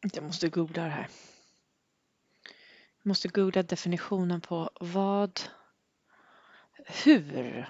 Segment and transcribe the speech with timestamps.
[0.00, 1.08] Jag måste googla det här.
[2.98, 5.40] Jag måste googla definitionen på vad,
[6.86, 7.68] hur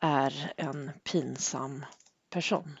[0.00, 1.84] är en pinsam
[2.30, 2.80] person?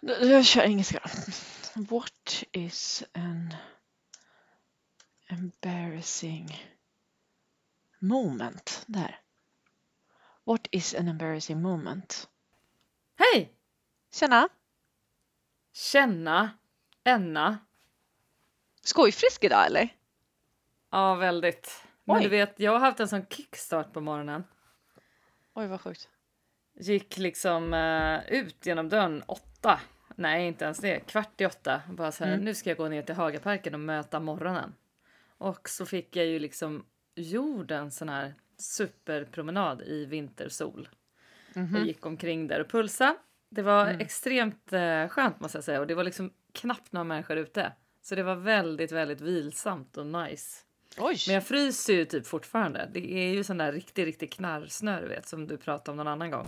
[0.00, 1.10] Jag kör engelska.
[1.74, 3.54] What is an
[5.26, 6.76] embarrassing
[7.98, 8.84] moment?
[8.86, 9.20] Där.
[10.44, 12.28] What is an embarrassing moment?
[13.16, 13.52] Hej!
[14.10, 14.48] Tjena!
[15.78, 16.50] Känna,
[17.04, 17.58] Enna.
[18.82, 19.88] Skojfrisk idag eller?
[20.90, 21.84] Ja, väldigt.
[22.04, 22.22] Men Oj.
[22.22, 24.44] du vet, jag har haft en sån kickstart på morgonen.
[25.54, 26.08] Oj vad sjukt.
[26.74, 29.80] Gick liksom eh, ut genom dörren åtta.
[30.16, 31.00] Nej, inte ens det.
[31.00, 31.82] Kvart i åtta.
[31.90, 32.44] Bara så här, Mm.
[32.44, 34.74] nu ska jag gå ner till Hagaparken och möta morgonen.
[35.38, 40.88] Och så fick jag ju liksom jordens sån här superpromenad i vintersol.
[41.54, 41.76] Mhm.
[41.76, 43.16] Jag gick omkring där och pulsa.
[43.50, 44.00] Det var Mm.
[44.00, 47.72] extremt eh, skönt måste jag säga och det var liksom knappt några människor ute.
[48.02, 50.58] Så det var väldigt, väldigt vilsamt och nice.
[50.98, 51.16] Oj!
[51.26, 52.90] Men jag fryser ju typ fortfarande.
[52.94, 56.08] Det är ju sån där riktig, riktig knarrsnö du vet som du pratade om någon
[56.08, 56.46] annan gång.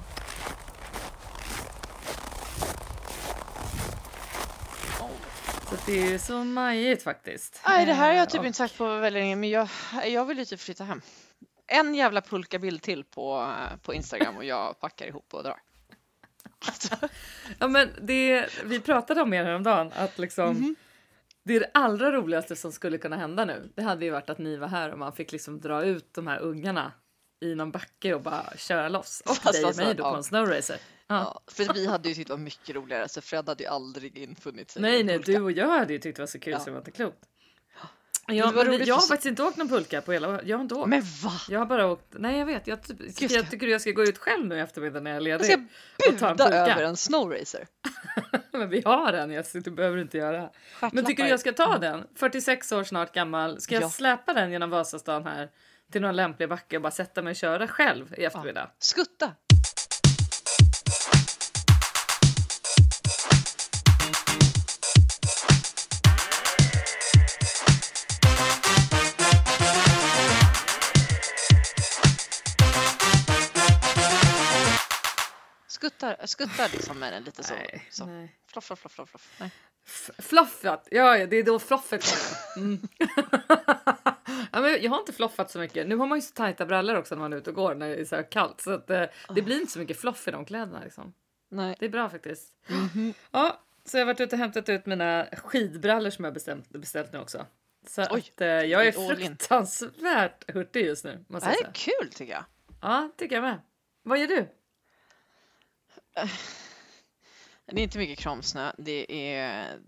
[5.70, 7.60] Så det är ju så majigt faktiskt.
[7.66, 9.68] Nej, det här har jag typ Eh, inte sagt på väldigt länge, men jag,
[10.06, 11.00] jag vill ju typ flytta hem.
[11.66, 15.56] En jävla pulkabild till på, på Instagram och jag packar ihop och drar.
[16.66, 17.08] Alltså,
[17.58, 20.76] Ja, men det vi pratade om er häromdagen att liksom Mhm.
[21.44, 23.70] det är det allra roligaste som skulle kunna hända nu.
[23.74, 26.26] Det hade ju varit att ni var här och man fick liksom dra ut de
[26.26, 26.92] här ungarna
[27.44, 29.22] i någon backe och bara köra loss.
[29.26, 30.10] Och Fast dig och alltså, mig då ja.
[30.10, 30.76] på en snowracer.
[31.06, 31.14] Ja.
[31.46, 34.18] ja, för vi hade ju tyckt det var mycket roligare, så Fred hade ju aldrig
[34.18, 34.82] infunnit sig.
[34.82, 36.58] Nej, nej, du och jag hade ju tyckt det var så kul Ja.
[36.58, 37.18] så det var inte klokt.
[38.26, 40.74] Det Jag, men jag har faktiskt inte åkt någon pulka på hela Jag har inte
[40.74, 40.88] åkt.
[40.88, 41.32] Men va?
[41.48, 42.04] Jag har bara åkt.
[42.10, 42.66] Nej, jag vet.
[42.66, 42.78] Jag,
[43.18, 45.40] Gud, jag tycker jag ska gå ut själv nu i eftermiddag när jag är Jag
[45.40, 45.68] ledig.
[45.98, 46.72] ska och ta en buda pulka.
[46.74, 47.66] över en snowracer.
[48.52, 49.30] Men vi har en.
[49.30, 50.50] Jag, du behöver inte göra.
[50.92, 52.06] Men tycker du jag ska ta den?
[52.16, 53.60] 46 år snart gammal.
[53.60, 53.88] Ska jag Ja.
[53.90, 55.50] släpa den genom Vasastan här
[55.92, 58.70] till någon lämplig backe och bara sätta mig och köra själv i eftermiddag?
[58.78, 59.32] Skutta!
[76.00, 77.54] Skuttar, skuttar liksom med den lite så.
[77.54, 78.06] Nej, så.
[78.06, 78.36] nej.
[78.46, 79.36] Floff, floff, floff, floff.
[79.40, 79.50] Nej.
[80.18, 82.66] Floffat, ja, ja det är då floffet kommer.
[82.66, 82.88] Mm.
[84.52, 85.86] ja, men jag har inte floffat så mycket.
[85.86, 87.88] Nu har man ju så tajta brallor också när man är ute och går när
[87.88, 88.60] det är så här kallt.
[88.60, 90.80] Så att, eh, det blir inte så mycket floff i de kläderna.
[90.84, 91.12] Liksom.
[91.50, 91.76] Nej.
[91.78, 92.52] Det är bra faktiskt.
[92.68, 93.14] Mhm.
[93.30, 97.12] Ja, så jag har varit ute och hämtat ut mina skidbrallor som jag bestämt, beställt
[97.12, 97.46] nu också.
[97.86, 101.24] Så Oj, att, eh, jag är fruktansvärt hurtig just nu.
[101.28, 101.68] Måste Det här säga.
[101.68, 101.72] är
[102.02, 102.44] kul tycker jag.
[102.82, 103.60] Ja, tycker jag med.
[104.02, 104.48] Vad gör du?
[107.66, 108.72] Det är inte mycket kramsnö.
[108.78, 109.80] Det är...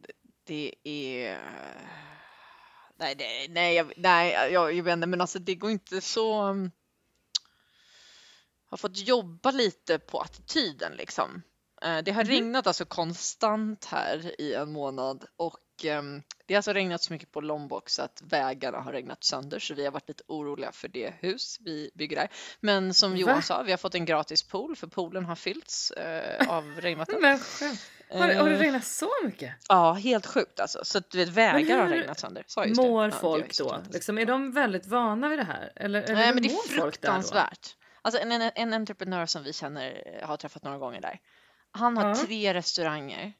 [0.44, 1.38] Det är...
[2.96, 6.42] Nej, det, nej, jag, nej jag, jag vet inte, men alltså det går inte så...
[6.48, 6.70] um,
[8.68, 11.42] Jag har fått jobba lite på attityden liksom.
[11.82, 12.30] Eh, Det har Mhm.
[12.30, 17.32] regnat alltså konstant här i en månad och ehm, det har alltså regnat så mycket
[17.32, 20.88] på Lombok så att vägarna har regnat sönder så vi har varit lite oroliga för
[20.88, 22.28] det hus vi bygger där.
[22.60, 23.16] Men som Va?
[23.18, 27.16] Johan sa, vi har fått en gratis pool för poolen har fyllts eh, av regnvatten.
[27.20, 27.38] Men.
[28.10, 29.54] Har, det- har det Eh, regnat så mycket?
[29.68, 30.80] Ja, helt sjukt alltså.
[30.84, 32.44] Så att du vet, vägar har regnat sönder.
[32.56, 32.88] Jag just det?
[32.88, 33.82] Mår Ja, det folk så då?
[33.92, 35.72] Liksom, är de väldigt vana vid det här?
[35.76, 37.76] Eller, eller Nej, men det är fruktansvärt.
[38.02, 41.20] Alltså en, en, en entreprenör som vi känner eh, har träffat några gånger där.
[41.70, 42.14] Han har Ja.
[42.14, 43.32] tre restauranger.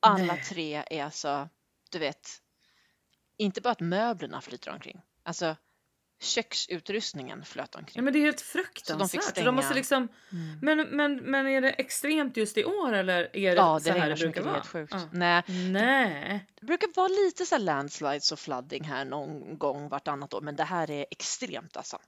[0.00, 0.42] Alla Nej.
[0.48, 1.48] tre är alltså,
[1.94, 2.28] du vet,
[3.36, 5.00] inte bara att möblerna flyter omkring.
[5.22, 5.56] Alltså
[6.20, 7.94] köksutrustningen flöt omkring.
[7.96, 9.22] Ja, men det är helt de fruktansvärt.
[9.22, 9.46] Stänga.
[9.46, 10.08] de måste liksom...
[10.32, 10.58] Mm.
[10.62, 13.98] men, men, men är det extremt just i år eller är det Ja, så det
[13.98, 14.54] här det brukar vara?
[14.54, 14.92] helt sjukt.
[14.92, 15.08] Ja.
[15.12, 16.46] Nej, Nej.
[16.60, 20.56] det brukar vara lite så här landslides och flooding här någon gång vartannat år, men
[20.56, 21.98] det här är extremt alltså.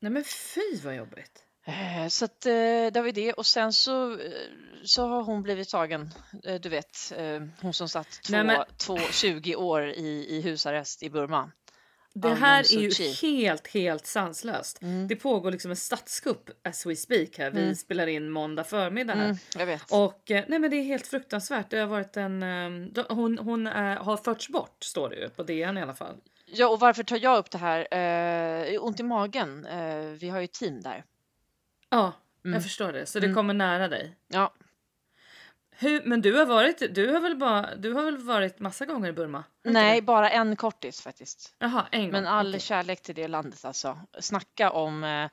[0.00, 1.44] Nej men fy vad jobbigt.
[1.64, 2.52] Eh, Så att eh,
[2.92, 4.18] det var ju det och sen så, eh,
[4.84, 6.10] så har hon blivit tagen,
[6.60, 7.12] du vet,
[7.60, 11.50] hon som satt två, Nej, men- två, 20 år i, i husarrest i Burma.
[12.14, 14.82] Det här är ju helt, helt sanslöst.
[14.82, 15.08] Mm.
[15.08, 17.50] Det pågår liksom en statskupp as we speak här.
[17.50, 17.74] Vi Mm.
[17.74, 19.36] spelar in måndag förmiddag här.
[19.58, 19.78] Mm.
[19.90, 21.70] Och nej men det är helt fruktansvärt.
[21.70, 22.42] Det har varit en...
[22.42, 25.94] ehm, de- Hon, hon är, har förts bort står det ju på DN i alla
[25.94, 26.16] fall.
[26.46, 27.94] Ja, och varför tar jag upp det här?
[28.74, 29.66] Eh, ont i magen.
[29.66, 31.04] Eh, vi har ju team där.
[31.90, 32.12] Ja,
[32.44, 32.54] Mm.
[32.54, 33.06] jag förstår det.
[33.06, 33.34] Så det Mm.
[33.36, 34.16] kommer nära dig.
[34.28, 34.52] Ja,
[35.76, 39.08] Hur, men du har varit, du har väl bara, du har väl varit massa gånger
[39.08, 39.44] i Burma?
[39.64, 41.54] Nej, bara en kortis faktiskt.
[41.58, 42.10] Jaha, en gång.
[42.10, 42.60] Men all okej.
[42.60, 43.98] kärlek till det landet alltså.
[44.20, 45.28] Snacka om eh,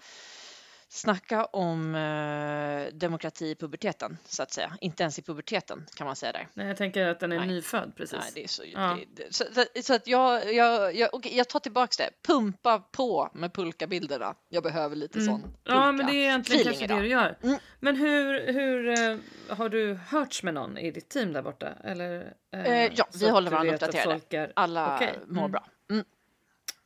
[0.90, 4.78] Snacka om eh, demokrati i puberteten så att säga.
[4.82, 6.48] Inte ens i puberteten kan man säga där.
[6.54, 7.48] Nej, jag tänker att den är Nej.
[7.48, 8.20] nyfödd precis.
[8.20, 8.98] Nej, det är så, Ja.
[9.14, 9.44] det, så,
[9.84, 12.10] så, att jag, jag, jag, okej, jag tar tillbaks det.
[12.28, 14.36] Pumpa på med pulkabilderna.
[14.50, 15.58] Jag behöver lite sån pulka.
[15.64, 17.38] Ja, men det är egentligen kanske det du gör.
[17.44, 17.60] Mm.
[17.80, 19.18] Men hur, hur eh,
[19.58, 21.70] har du hörts med någon i ditt team där borta?
[21.84, 24.22] Eller, eh, Eh, ja, vi håller varandra uppdaterade.
[24.30, 24.52] Är...
[24.56, 25.52] Alla Okej, mår mm.
[25.52, 25.68] bra.
[25.90, 26.06] Mm.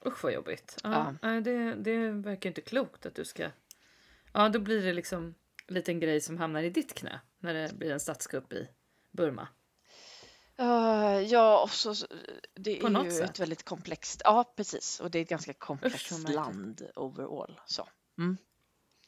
[0.06, 0.78] Usch vad jobbigt.
[0.84, 1.30] Ja, Ja.
[1.30, 3.50] Det, det verkar inte klokt att du ska...
[4.34, 5.36] Ja, då blir det liksom
[5.68, 8.68] en liten grej som hamnar i ditt knä när det blir en statskupp i
[9.12, 9.48] Burma.
[10.58, 11.94] Eh, ja, och så,
[12.56, 13.30] det På är ju sätt.
[13.30, 16.36] ett väldigt komplext, ja precis, och det är ett ganska komplext märkligt.
[16.36, 17.60] land overall.
[17.66, 17.88] Så.
[18.18, 18.38] Mm.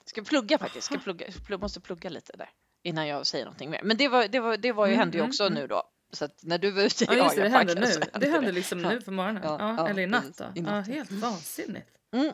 [0.05, 2.49] Ska plugga faktiskt, ska plugga, plugg, måste plugga lite där
[2.83, 3.81] innan jag säger någonting mer.
[3.83, 5.53] Men det var, det var, det var ju, Mm, hände ju mm, också mm.
[5.53, 5.83] nu då.
[6.11, 8.19] Så att när du var ute Ja, just det, det Jagarparken nu.
[8.19, 8.51] Det händer det.
[8.51, 8.89] liksom Ja.
[8.89, 9.43] nu på morgonen.
[9.43, 10.43] Ja, Ja, ja, eller i natt då.
[10.43, 11.89] I Ja, natt, helt vansinnigt.
[12.13, 12.33] Mm.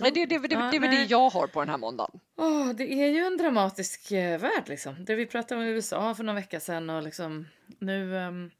[0.00, 2.20] Nej, det, det, det, Ja, det, det var det jag har på den här måndagen.
[2.36, 5.04] Åh, det är ju en dramatisk eh, värld liksom.
[5.04, 7.48] Det vi pratade om i USA för några veckor sedan och liksom
[7.78, 8.50] nu ehm,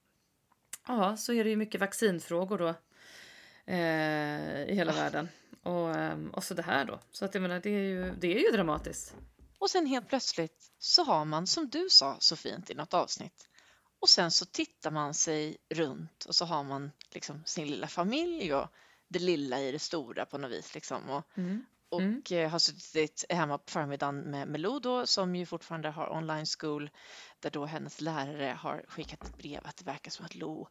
[0.87, 2.69] ja, så är det ju mycket vaccinfrågor då
[3.73, 5.29] eh, i hela världen.
[5.63, 7.01] Och, ehm, och så det här då.
[7.13, 9.15] Så att jag menar, det är ju, det är ju dramatiskt.
[9.59, 13.49] Och sen helt plötsligt så har man, som du sa så fint i något avsnitt,
[14.01, 18.55] och sen så tittar man sig runt och så har man liksom sin lilla familj
[18.55, 18.69] och
[19.09, 20.75] det lilla i det stora på något vis.
[20.75, 21.11] Liksom.
[21.11, 21.65] Och, Mm.
[21.89, 22.23] och Mm.
[22.31, 26.91] eh, har suttit hemma på förmiddagen med Melo då, som ju fortfarande har online school,
[27.41, 30.69] där då hennes lärare har skickat ett brev att det verkar som att Lo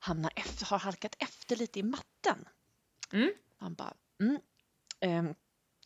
[0.00, 2.48] hamnar efter, har halkat efter lite i matten.
[3.12, 3.30] Mm.
[3.60, 4.38] Man bara, mm.
[5.00, 5.34] Ehm,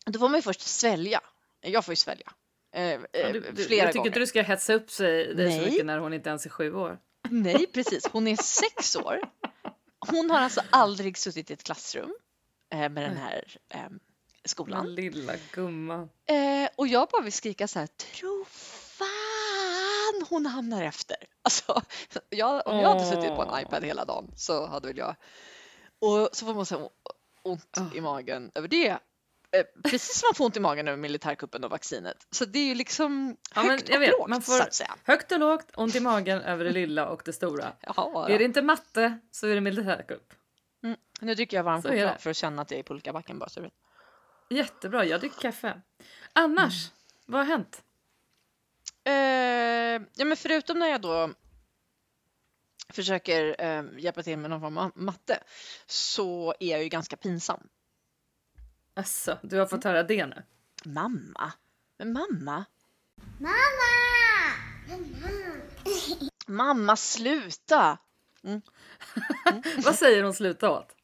[0.05, 1.21] då får man ju först svälja.
[1.61, 2.33] Jag får ju svälja.
[2.73, 5.59] Eh, Ja, eh, du, du, flera jag tycker inte du ska hetsa upp sig dig
[5.59, 6.99] så mycket när hon inte ens är sju år.
[7.29, 8.07] Nej, precis.
[8.11, 9.19] Hon är sex år.
[10.07, 12.13] Hon har alltså aldrig suttit i ett klassrum
[12.73, 13.89] eh, med den här eh,
[14.45, 14.85] skolan.
[14.85, 16.09] Den lilla gumman.
[16.25, 21.17] Eh, och jag bara vill skrika så här, tro fan hon hamnar efter.
[21.43, 21.81] Alltså,
[22.29, 25.15] jag, om jag hade suttit på en iPad hela dagen så hade väl jag...
[25.99, 26.91] Och så får man så
[27.43, 27.97] ont Åh.
[27.97, 28.97] i magen över det.
[29.51, 32.27] Eh, precis som man får ont i magen över militärkuppen och vaccinet.
[32.31, 34.95] Så det är ju liksom Ja, högt och vet, lågt man får- så att säga.
[35.03, 37.73] Högt och lågt, ont i magen över det lilla och det stora.
[37.81, 40.33] Jaha, Är det inte matte så är det militärkupp.
[40.83, 40.97] mm.
[41.21, 43.69] Nu dricker jag varm choklad för att känna att jag är i pulkabacken bara så.
[44.49, 45.81] Jättebra, jag dricker kaffe.
[46.33, 46.93] Annars, Mm.
[47.25, 47.83] vad har hänt?
[49.03, 49.13] Eh,
[50.15, 51.29] ja, men förutom när jag då
[52.89, 55.43] försöker eh, hjälpa till med någon form av matte
[55.85, 57.67] så är jag ju ganska pinsam.
[58.93, 60.43] Alltså, du har fått höra det nu.
[60.85, 61.51] Mamma?
[61.97, 62.65] Men mamma?
[66.47, 67.97] Mamma, sluta!
[69.85, 70.95] Vad säger hon sluta åt?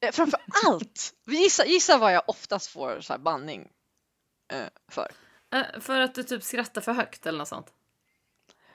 [0.00, 3.72] Eh, framför allt, gissa, gissa vad jag oftast får så här banning
[4.52, 5.12] eh, för.
[5.54, 7.72] Eh, för att du typ skrattar för högt eller något sånt.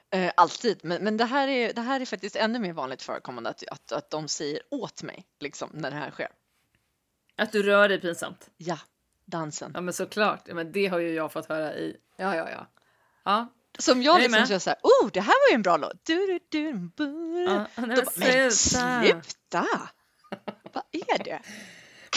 [0.10, 3.50] Eh, alltid, men, men det, här är, det här är faktiskt ännu mer vanligt förekommande
[3.50, 6.30] att, att, att de säger åt mig liksom, när det här sker.
[7.38, 8.50] Att du rör dig pinsamt.
[8.58, 8.80] Ja,
[9.26, 9.72] dansen.
[9.76, 11.98] Ja men såklart, ja, men det har ju jag fått höra i...
[12.18, 12.68] Ja, ja, ja.
[13.26, 13.48] Ja,
[13.80, 14.62] Som jag Jag liksom med.
[14.62, 16.06] så här, oh det här var ju en bra låt.
[16.06, 17.68] Du, du, du, bu, ja.
[17.76, 19.66] Nej, bara, men sluta!
[20.74, 21.42] Vad är det?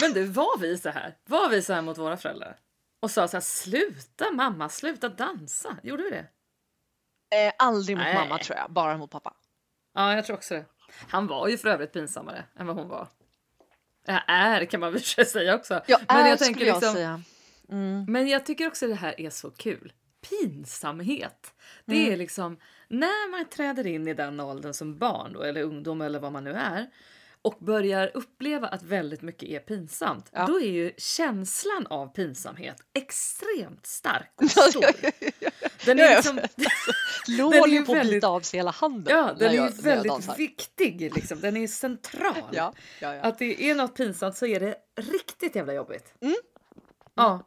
[0.01, 1.17] Men du, var vi så här?
[1.25, 2.59] Var vi så här mot våra föräldrar?
[3.01, 5.77] Och sa så här, sluta mamma, sluta dansa.
[5.83, 6.27] Gjorde vi det?
[7.37, 8.15] Eh, aldrig mot Nej.
[8.15, 9.35] mamma tror jag, bara mot pappa.
[9.95, 10.65] Ja, jag tror också det.
[11.09, 13.09] Han var ju för övrigt pinsammare än vad hon var.
[14.07, 15.81] Ja, är kan man väl säga också.
[15.87, 17.23] Ja, men är, jag tänker jag liksom, säga.
[17.71, 18.05] Mm.
[18.09, 19.93] Men jag tycker också det här är så kul.
[20.29, 21.55] Pinsamhet.
[21.85, 22.13] Det Mm.
[22.13, 22.57] är liksom
[22.89, 26.45] när man träder in i den åldern som barn då, eller ungdom eller vad man
[26.45, 26.87] nu är
[27.43, 30.29] och börjar uppleva att väldigt mycket är pinsamt.
[30.33, 30.47] Ja.
[30.47, 34.85] Då är ju känslan av pinsamhet extremt stark och stor.
[35.87, 36.37] Den är liksom,
[37.29, 39.17] Lå Den är håller ju på att bita av sig hela handen.
[39.17, 41.15] ja, den är jag- väldigt viktig.
[41.15, 41.41] Liksom.
[41.41, 42.35] Den är central.
[42.53, 43.23] Ja, ja, ja.
[43.23, 46.15] Att det är något pinsamt så är det riktigt jävla jobbigt.
[46.21, 46.37] Mm.
[47.15, 47.45] Ja.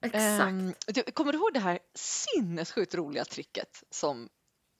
[0.00, 0.22] Exakt.
[0.42, 4.28] Ehm, du, kommer du ihåg det här sinnessjukt roliga tricket som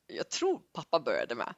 [0.06, 1.54] jag tror pappa började med?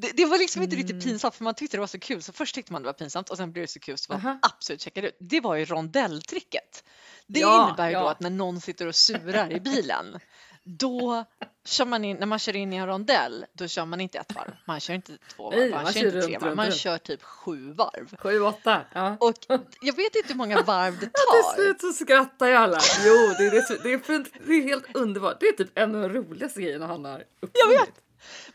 [0.00, 0.86] Det, det var liksom inte Mm.
[0.86, 2.92] riktigt pinsamt för man tyckte det var så kul så först tyckte man det var
[2.92, 4.38] pinsamt och sen blev det så kul så man Aha.
[4.42, 5.16] absolut checkade ut.
[5.20, 6.84] Det var ju rondelltricket.
[7.26, 8.10] Det Ja, innebär ju då ja.
[8.10, 10.18] att när någon sitter och surar i bilen
[10.64, 11.24] då
[11.64, 14.34] kör man in, när man kör in i en rondell då kör man inte ett
[14.34, 16.48] varv, man kör inte två varv, Nej, man, man kör kör inte tre runt, varv,
[16.48, 16.76] runt, man runt.
[16.76, 18.16] kör typ sju varv.
[18.18, 18.80] Sju, åtta.
[18.94, 19.16] Ja.
[19.20, 19.34] Och
[19.80, 21.54] jag vet inte hur många varv det Till tar.
[21.54, 22.78] slut så skrattar ju alla.
[23.04, 23.56] Jo, det är, det,
[23.92, 25.36] är, det är helt underbart.
[25.40, 27.94] Det är typ en av de roligaste grejerna han har uppfunnit.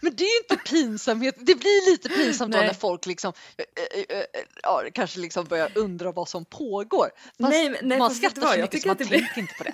[0.04, 1.36] Men det är ju inte pinsamhet.
[1.38, 4.24] Det blir lite pinsamt då när folk liksom, eh, eh,
[4.64, 7.10] ja, kanske liksom börjar undra vad som pågår.
[7.16, 9.20] Fast Nej, men- nej, man skrattar så Jag mycket så tycker man att det blir-
[9.20, 9.74] tänker inte på det.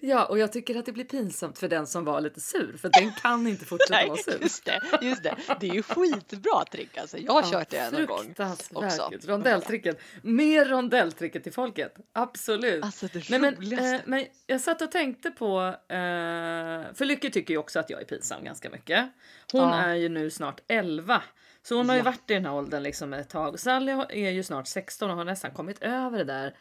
[0.06, 2.88] Ja, och jag tycker att det blir pinsamt för den som var lite sur, för
[3.00, 4.38] den kan inte fortsätta Nej, vara sur.
[4.40, 5.36] just det, just det.
[5.60, 7.18] Det är ju skitbra trick alltså.
[7.18, 8.34] Jag har kört det någon gång.
[8.72, 9.10] Också.
[9.24, 10.00] Rondelltricket.
[10.22, 11.94] Mer rondelltricket till folket.
[12.12, 12.84] Absolut.
[12.84, 15.96] Alltså det Nej, men, eh, men jag satt och tänkte på, eh,
[16.94, 19.06] för Lykke tycker ju också att jag är pinsam ganska mycket.
[19.52, 19.74] Hon Ja.
[19.74, 21.22] är ju nu snart 11.
[21.62, 22.04] Så hon har ju Ja.
[22.04, 23.60] varit i den här åldern liksom ett tag.
[23.60, 26.56] Sally är ju snart 16 och har nästan kommit över det där.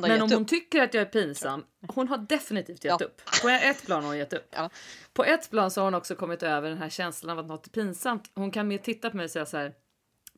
[0.00, 0.32] Men om upp.
[0.34, 3.06] hon tycker att jag är pinsam, hon har definitivt gett Ja.
[3.06, 3.20] upp.
[3.42, 4.48] På ett plan har hon gett upp.
[4.50, 4.70] Ja.
[5.14, 7.66] På ett plan så har hon också kommit över den här känslan av att något
[7.66, 8.30] är pinsamt.
[8.34, 9.72] Hon kan mer titta på mig och säga så här.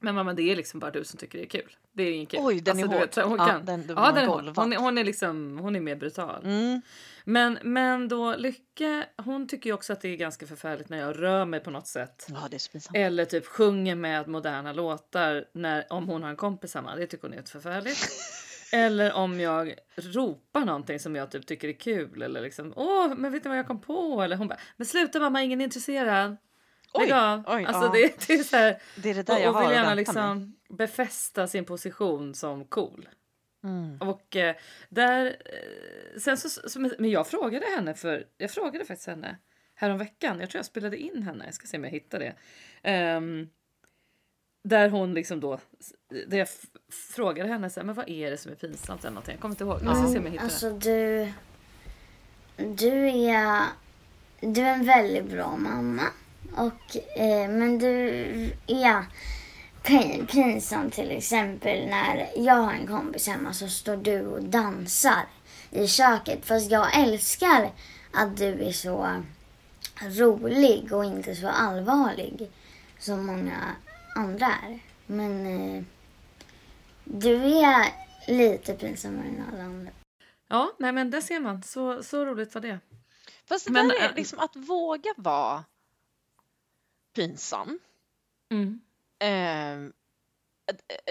[0.00, 1.76] Men mamma, det är liksom bara du som tycker det är kul.
[1.92, 2.40] Det är inget kul.
[2.42, 3.00] Oj, den är du hård.
[3.00, 3.64] vet, hon Ja, kan.
[3.64, 4.52] den- det ja, den är hård.
[4.56, 6.44] Hon är, hon är liksom, hon är mer brutal.
[6.44, 6.80] Mm.
[7.24, 11.22] Men, men då Lycke, hon tycker ju också att det är ganska förfärligt när jag
[11.22, 12.26] rör mig på något sätt.
[12.30, 12.96] Ja, det är så pinsamt.
[12.96, 16.96] Eller typ sjunger med moderna låtar när, om hon har en kompis hemma.
[16.96, 18.08] Det tycker hon är förfärligt.
[18.72, 22.22] Eller om jag ropar någonting som jag typ tycker är kul.
[22.22, 24.22] Eller liksom, åh, men vet ni vad jag kom på?
[24.22, 26.36] Eller hon bara, men sluta mamma, ingen är intresserad.
[26.92, 27.44] Oj, av.
[27.46, 27.92] oj, alltså ja.
[27.92, 29.88] det, det är så här, Det är det där jag och, och har vill gärna
[29.88, 29.96] med.
[29.96, 33.08] liksom befästa sin position som cool.
[33.64, 33.98] Mm.
[34.00, 34.56] Och eh,
[34.88, 39.36] där, eh, sen så, så, men jag frågade henne för, jag frågade faktiskt henne
[39.74, 42.34] häromveckan, jag tror jag spelade in henne, jag ska se om jag hittar det.
[42.82, 43.48] Ehm,
[44.64, 45.58] där hon liksom då,
[46.26, 46.48] där jag
[47.14, 49.52] frågade henne så här, men vad är det som är pinsamt eller någonting, jag kommer
[49.52, 51.32] inte ihåg, jag ska se om jag hittar Alltså du...
[52.56, 53.62] Du är...
[54.40, 56.02] Du är en väldigt bra mamma.
[56.56, 57.92] Och, eh, men du
[58.66, 59.04] är
[59.82, 65.26] pin, pinsam till exempel när jag har en kompis hemma så står du och dansar
[65.70, 66.46] i köket.
[66.46, 67.72] Fast jag älskar
[68.12, 69.22] att du är så
[70.00, 72.50] rolig och inte så allvarlig
[72.98, 73.76] som många
[74.14, 74.78] andra är.
[75.06, 75.82] Men eh,
[77.04, 77.86] du är
[78.28, 79.90] lite pinsammare än alla andra.
[80.48, 82.78] Ja, nej men där ser man, så, så roligt var det.
[83.48, 85.64] Fast det Men, där är äh, liksom att våga vara
[87.16, 87.78] pinsam.
[88.50, 88.80] Mm.
[89.18, 89.90] Eh,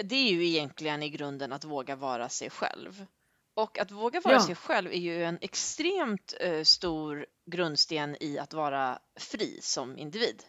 [0.04, 3.06] det är ju egentligen i grunden att våga vara sig själv.
[3.54, 4.46] Och att våga vara Ja.
[4.46, 10.42] sig själv är ju en extremt eh, stor grundsten i att vara fri som individ.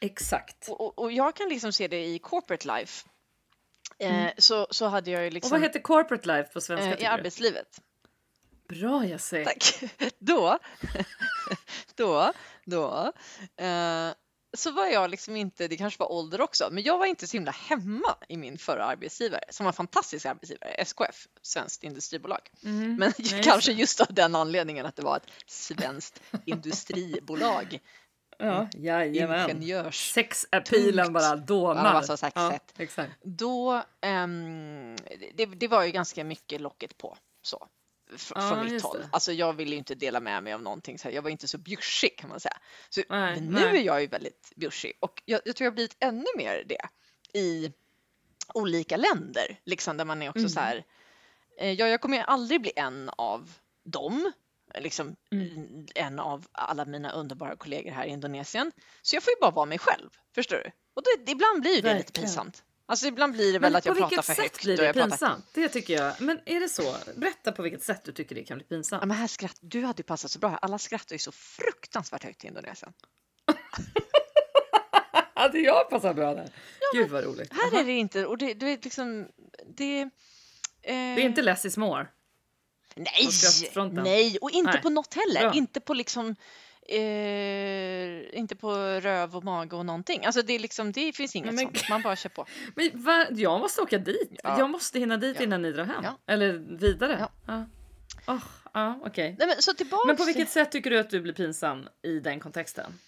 [0.00, 0.68] Exakt.
[0.68, 3.08] Och, och, jag kan liksom se det i corporate life.
[3.98, 5.30] Eh, så, så hade jag ju Mm.
[5.30, 6.96] Och liksom vad heter corporate life på svenska?
[6.96, 7.80] eh, i arbetslivet.
[8.68, 9.44] Bra Jesse!
[9.44, 9.84] Tack.
[10.18, 10.58] Då,
[11.94, 12.32] då,
[12.64, 13.12] då,
[13.56, 14.10] eh,
[14.56, 17.36] så var jag liksom inte, det kanske var ålder också, men jag var inte så
[17.36, 22.50] himla hemma i min förra arbetsgivare som var en fantastisk arbetsgivare, SKF, Svenskt Industribolag.
[22.60, 22.96] Mhm.
[22.96, 27.80] Men just kanske just av den anledningen att det var ett svenskt industribolag,
[28.38, 29.50] Ja, jajamän.
[29.50, 30.12] ingenjörs...
[30.12, 31.12] Sexappealen Tungt.
[31.14, 31.84] bara dånar.
[31.84, 32.42] Ja, massa sexet.
[32.42, 33.12] Ja, exakt.
[33.22, 34.96] Då, ehm,
[35.34, 37.68] det, det var ju ganska mycket locket på så.
[38.12, 38.98] Fr- Ja, från mitt håll.
[38.98, 39.08] det.
[39.12, 40.98] Alltså jag ville ju inte dela med mig av någonting.
[40.98, 41.14] Så här.
[41.14, 42.56] Jag var inte så bjussig kan man säga.
[42.90, 43.78] Så, Nej, men nu nej.
[43.80, 46.80] är jag ju väldigt bjussig och jag, jag tror jag har blivit ännu mer det
[47.38, 47.72] i
[48.54, 49.60] olika länder.
[49.64, 50.48] Liksom där man är också Mm.
[50.50, 50.84] så här.
[51.58, 53.52] eh, Ja, jag kommer ju aldrig bli en av
[53.84, 54.32] dem.
[54.78, 55.86] Liksom Mm.
[55.94, 58.72] en av alla mina underbara kollegor här i Indonesien.
[59.02, 60.10] Så jag får ju bara vara mig själv.
[60.34, 60.70] Förstår du?
[60.94, 62.24] Och då, ibland blir det lite Verkligen.
[62.26, 62.64] pinsamt.
[62.88, 64.62] Alltså ibland blir det väl Men att jag på pratar vilket för sätt högt.
[64.64, 65.46] blir och det jag pratar- pinsamt?
[65.54, 66.20] Det tycker jag.
[66.20, 66.96] Men är det så?
[67.16, 69.04] Berätta på vilket sätt du tycker det kan bli Ja, pinsamt.
[69.04, 70.58] men här skratt, du hade ju passat så bra här.
[70.62, 72.92] Alla skrattar ju så fruktansvärt högt i Indonesien.
[75.34, 76.50] Hade jag passat bra där?
[76.94, 77.52] Gud vad roligt.
[77.52, 77.80] Här Aha.
[77.80, 79.28] är det inte, och det, du vet liksom,
[79.76, 80.00] det...
[80.00, 80.08] Eh,
[80.82, 82.06] Det är inte less is more.
[82.96, 83.28] Nej,
[83.74, 84.82] på nej, och inte Nej.
[84.82, 85.40] på något heller.
[85.40, 85.52] Bra.
[85.54, 86.36] Inte på liksom,
[86.88, 90.24] eh, inte på röv och mage och någonting.
[90.24, 91.88] Alltså det är liksom, det finns inget men- sånt.
[91.90, 92.46] Man bara kör på.
[92.74, 93.26] Men va?
[93.30, 94.30] jag måste åka dit.
[94.42, 94.58] Ja.
[94.58, 95.42] Jag måste hinna dit Ja.
[95.44, 96.04] innan ni drar hem.
[96.04, 96.18] Ja.
[96.26, 97.28] Eller vidare.
[97.46, 97.64] Ja.
[98.72, 99.36] Ja okej.
[99.38, 100.06] Nej, men så tillbaks.
[100.06, 102.98] Men på vilket sätt tycker du att du blir pinsam i den kontexten?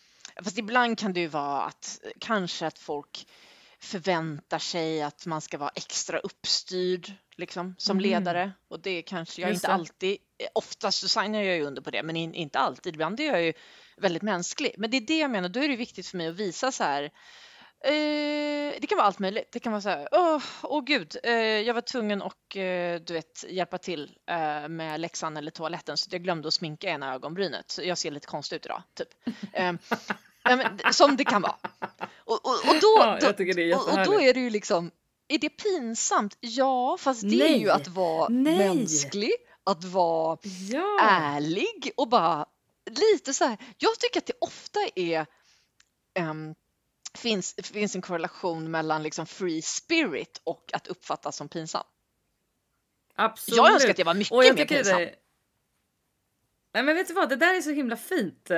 [0.44, 3.26] Fast ibland kan det ju vara att kanske att folk
[3.82, 8.02] förväntar sig att man ska vara extra uppstyrd liksom, som Mhm.
[8.02, 8.52] ledare.
[8.70, 9.75] Och det kanske jag Just inte det.
[9.75, 12.94] alltid, eh, oftast så signar jag ju under på det, men in, inte alltid.
[12.94, 13.52] Ibland är jag ju
[13.97, 14.75] väldigt mänsklig.
[14.78, 16.85] Men det är det jag menar, då är det viktigt för mig att visa så
[16.85, 17.11] här
[17.85, 19.49] Eh, det kan vara allt möjligt.
[19.52, 23.12] Det kan vara så här, åh, åh gud, eh, jag var tvungen att eh, du
[23.12, 27.70] vet, hjälpa till eh, med läxan eller toaletten så jag glömde att sminka ena ögonbrynet.
[27.70, 29.08] Så jag ser lite konstig ut idag, typ.
[29.52, 31.56] Eh, men, som det kan vara.
[32.28, 34.90] Och, och, och, då, Ja, då, och, då är det ju liksom,
[35.28, 36.37] är det pinsamt?
[36.40, 37.70] Ja, fast det är ju Nej.
[37.70, 38.58] att vara Nej.
[38.68, 39.32] mänsklig,
[39.64, 40.38] att vara
[40.73, 40.99] Ja!
[41.02, 42.47] ärlig och bara
[42.90, 43.56] lite så här.
[43.78, 45.26] Jag tycker att det ofta är
[46.14, 46.54] ehm,
[47.14, 51.85] finns, finns en korrelation mellan liksom free spirit och att uppfattas som pinsam.
[53.14, 53.56] Absolut.
[53.56, 54.99] Jag önskar att jag var mycket jag mer pinsam.
[54.99, 55.14] det-
[56.75, 58.50] Nej men vet du vad, det där är så himla fint.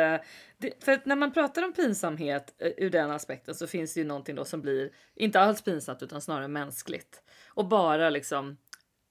[0.61, 4.01] Det, för att när man pratar om pinsamhet eh, ur den aspekten så finns det
[4.01, 7.23] ju någonting då som blir inte alls pinsamt utan snarare mänskligt.
[7.49, 8.57] Och bara liksom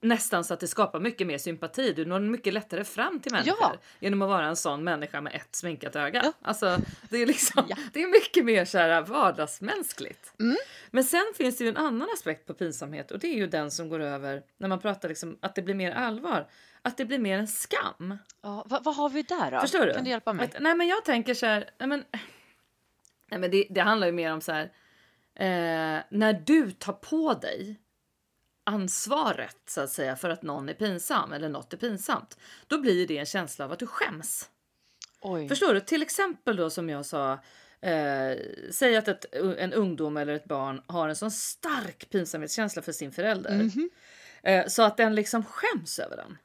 [0.01, 1.93] nästan så att det skapar mycket mer sympati.
[1.93, 3.75] Du når mycket lättare fram till människor Ja.
[3.99, 6.21] genom att vara en sån människa med ett sminkat öga.
[6.23, 6.33] Ja.
[6.41, 6.77] Alltså,
[7.09, 7.75] det är liksom, Ja.
[7.93, 10.33] det är mycket mer så här vardagsmänskligt.
[10.39, 10.57] Mm.
[10.91, 13.71] Men sen finns det ju en annan aspekt på pinsamhet och det är ju den
[13.71, 16.47] som går över när man pratar liksom att det blir mer allvar.
[16.81, 18.17] Att det blir mer en skam.
[18.41, 19.59] Ja, vad, vad har vi där då?
[19.59, 19.93] Förstår du?
[19.93, 20.45] Kan du hjälpa mig?
[20.45, 22.03] Att, nej men jag tänker så här, nej men,
[23.31, 24.63] nej men det, det handlar ju mer om så här,
[25.35, 27.79] eh, när du tar på dig
[28.69, 33.07] ansvaret så att säga för att någon är pinsam eller något är pinsamt, då blir
[33.07, 34.49] det en känsla av att du skäms.
[35.21, 35.47] Oj.
[35.49, 35.79] Förstår du?
[35.79, 37.33] Till exempel då som jag sa,
[37.81, 38.37] eh,
[38.71, 39.25] säg att ett,
[39.57, 43.89] en ungdom eller ett barn har en sån stark pinsamhetskänsla för sin förälder Mhm.
[44.43, 46.37] eh, så att den liksom skäms över den.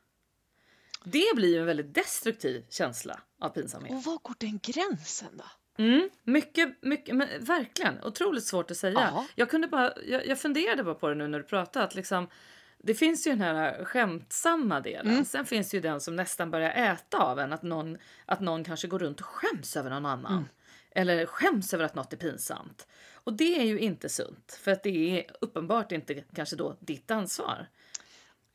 [1.04, 3.92] Det blir en väldigt destruktiv känsla av pinsamhet.
[3.92, 5.44] Och var går den gränsen då?
[5.78, 9.10] Mm, mycket, mycket, men verkligen otroligt svårt att säga.
[9.12, 9.26] Ja.
[9.34, 11.84] Jag, kunde bara, jag, jag funderade bara på det nu när du pratade.
[11.84, 12.28] Att liksom,
[12.78, 15.12] det finns ju den här skämtsamma delen.
[15.12, 15.24] Mm.
[15.24, 17.52] Sen finns det ju den som nästan börjar äta av en.
[17.52, 20.32] Att någon, att någon kanske går runt och skäms över någon annan.
[20.32, 20.44] Mm.
[20.90, 22.86] Eller skäms över att något är pinsamt.
[23.14, 24.58] Och det är ju inte sunt.
[24.62, 27.68] För att det är uppenbart inte kanske då ditt ansvar.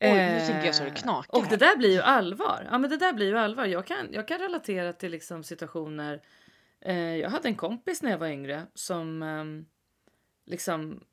[0.00, 2.68] Oj, nu tänker jag så det knakar Och det där blir ju allvar.
[2.70, 3.66] Ja, men det där blir ju allvar.
[3.66, 6.20] Jag kan, jag kan relatera till liksom situationer.
[6.80, 9.66] Eh, jag hade en kompis när jag var yngre som ehm,
[10.46, 11.04] liksom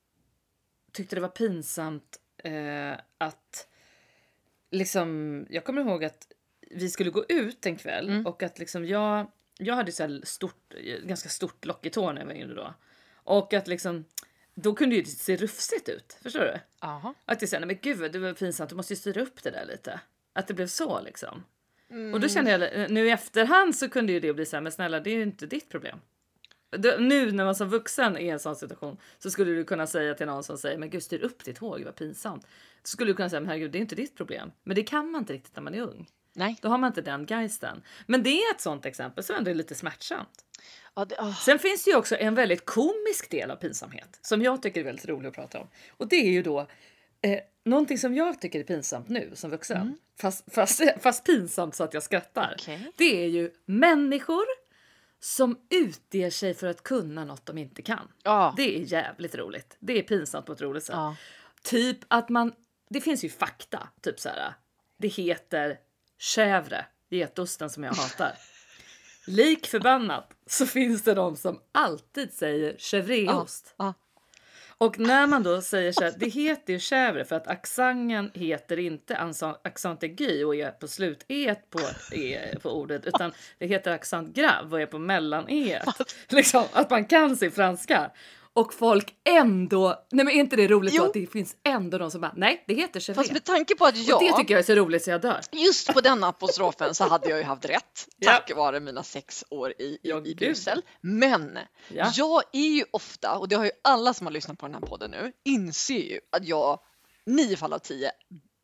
[0.92, 3.68] tyckte det var pinsamt eh, att
[4.72, 5.46] liksom.
[5.50, 6.32] Jag kommer ihåg att
[6.72, 8.26] vi skulle gå ut en kväll Mm.
[8.28, 9.32] och att liksom jag.
[9.60, 12.74] Jag hade så stort, ganska stort lockigt hår när jag var yngre då
[13.14, 14.06] och att liksom
[14.54, 16.18] då kunde ju det se rufsigt ut.
[16.22, 16.60] Förstår du?
[16.82, 17.14] Jaha.
[17.26, 19.66] Att det säger, men gud det var pinsamt, du måste ju styra upp det där
[19.66, 20.00] lite.
[20.34, 21.44] Att det blev så liksom.
[21.91, 22.13] Mm.
[22.13, 24.72] Och då kände jag, nu i efterhand så kunde ju det bli så här, men
[24.72, 26.00] snälla det är ju inte ditt problem.
[26.70, 29.88] Du, nu när man som vuxen är i en sån situation så skulle du kunna
[29.88, 32.48] säga till någon som säger, men gud styr upp ditt hår, vad pinsamt.
[32.83, 34.51] Så skulle du kunna säga, men herregud det är inte ditt problem.
[34.64, 36.07] Men det kan man inte riktigt när man är ung.
[36.33, 36.57] Nej.
[36.62, 37.81] Då har man inte den geisten.
[38.05, 40.46] Men det är ett sånt exempel som ändå är lite smärtsamt.
[40.96, 41.33] Ja, det, ah.
[41.33, 44.85] Sen finns det ju också en väldigt komisk del av pinsamhet som jag tycker är
[44.85, 45.68] väldigt rolig att prata om.
[45.90, 46.68] Och det är ju då
[47.22, 49.98] eh, någonting som jag tycker är pinsamt nu som vuxen.
[50.22, 52.56] Fast, fast, fast pinsamt så att jag skrattar.
[52.60, 52.92] Okej.
[52.98, 54.46] Det är ju människor
[55.20, 58.08] som utger sig för att kunna något de inte kan.
[58.24, 58.53] Ja.
[58.58, 59.77] Det är jävligt roligt.
[59.80, 60.96] Det är pinsamt på ett roligt sätt.
[60.96, 61.16] Ja.
[61.64, 62.53] Typ att man,
[62.90, 64.53] det finns ju fakta, typ så här.
[64.98, 65.80] Det heter
[66.20, 68.34] chèvre, getosten som jag hatar.
[69.27, 73.74] Lik förbannat så finns det de som alltid säger chèvreost.
[73.77, 73.94] Ja.
[74.79, 78.79] Och när man då säger så här, det heter ju chèvre för att accenten heter
[78.79, 79.18] inte
[79.63, 81.79] accent- aigu och är på slut e på,
[82.16, 85.81] e på ordet utan det heter accent grave och är på mellan e.
[86.29, 88.11] Liksom att man kan sin franska.
[88.57, 91.03] Och folk ändå, nej men är inte det roligt Jo.
[91.05, 93.13] att det finns ändå de som bara, nej det heter chèvre.
[93.15, 95.22] Fast med tanke på att Och det jag tycker jag är så roligt så jag
[95.22, 95.41] dör.
[95.51, 98.31] just på den apostrofen så hade jag ju haft rätt Ja.
[98.31, 100.35] tack vare mina sex år i, i, Ja, i.
[100.35, 100.81] Bryssel.
[101.01, 102.11] Men Ja.
[102.15, 104.81] jag är ju ofta, och det har ju alla som har lyssnat på den här
[104.81, 106.79] podden nu, inser ju att jag
[107.25, 108.11] nio fall av tio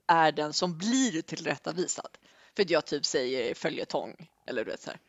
[0.08, 2.10] är den som blir tillrättavisad.
[2.56, 5.00] För att jag typ säger följetong eller du vet så här.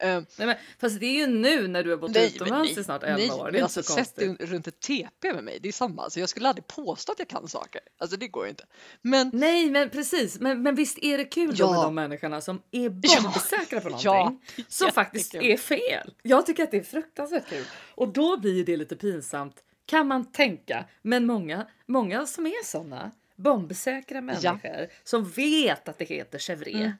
[0.00, 2.84] Eh, Nej, men, fast det är ju nu när du har bott Nej, utomlands i
[2.84, 3.50] snart nej, 11 nej, år.
[3.50, 4.40] Det är alltså, inte så konstigt.
[4.50, 6.10] runt ett TP med mig, det är samma.
[6.10, 7.80] Så jag skulle aldrig påstå att jag kan saker.
[7.98, 8.64] Alltså det går ju inte.
[9.02, 10.40] Men Nej, men precis.
[10.40, 11.72] Men, men visst är det kul då Ja.
[11.72, 13.20] med de människorna som är Ja.
[13.22, 14.36] bombsäkra på någonting Ja,
[14.68, 16.14] som faktiskt är fel.
[16.22, 20.32] Jag tycker att det är fruktansvärt kul och då blir det lite pinsamt kan man
[20.32, 20.84] tänka.
[21.02, 26.74] Men många, många som är såna bombsäkra människor som vet att det heter chèvre.
[26.74, 26.90] Mm.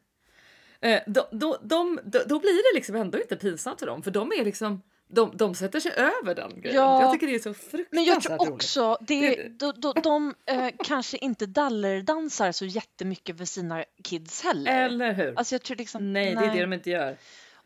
[0.82, 4.32] Eh, då, då, de, då, blir det liksom ändå inte pinsamt för dem för de
[4.32, 6.76] är liksom de, de sätter sig över den grejen.
[6.80, 7.02] Ja.
[7.02, 8.52] Jag tycker det är så fruktansvärt Men jag tror roligt.
[8.52, 14.44] också det, Det- de, de, de eh, kanske inte dallerdansar så jättemycket för sina kids
[14.44, 14.84] heller.
[14.84, 15.34] Eller hur?
[15.38, 17.16] Alltså jag tror liksom, nej, det är det de inte gör.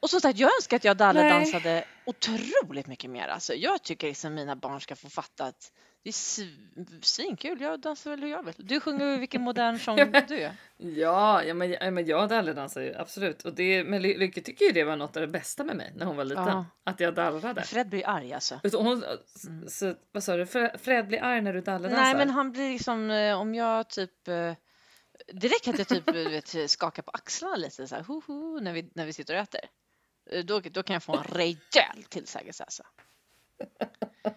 [0.01, 1.07] Och som sagt, jag önskar att jag Nej.
[1.07, 3.29] dallerdansade otroligt mycket mer.
[3.29, 5.73] Alltså, jag tycker liksom mina barn ska få fatta att
[6.05, 7.61] det är sv- svinkul.
[7.61, 8.55] Jag dansar väl hur jag vill.
[8.59, 9.97] Du sjunger vilken modern sång
[10.29, 10.57] du är.
[10.77, 13.43] Ja, ja men, ja, men jag dallrdansar ju absolut.
[13.43, 15.93] Och det, men Ly- Lykke tycker ju det var något av det bästa med mig
[15.97, 16.45] när hon var liten.
[16.47, 16.67] Ja.
[16.85, 17.63] Att jag dallrade.
[17.63, 18.61] Fred blir arg alltså.
[18.71, 19.05] Så hon,
[19.69, 20.45] så, vad sa du?
[20.45, 22.03] Fre- Fred blir arg när du dallrdansar?
[22.03, 24.53] Nej, men han blir liksom eh, om jag typ eh,
[25.33, 28.61] det räcker att jag typ eh, vet, skakar på axlarna lite så här, ho, ho,
[28.61, 29.61] när, vi, när vi sitter och äter.
[30.45, 32.65] Då, då kan jag få en rejäl tillsägelse.
[32.65, 32.83] Alltså.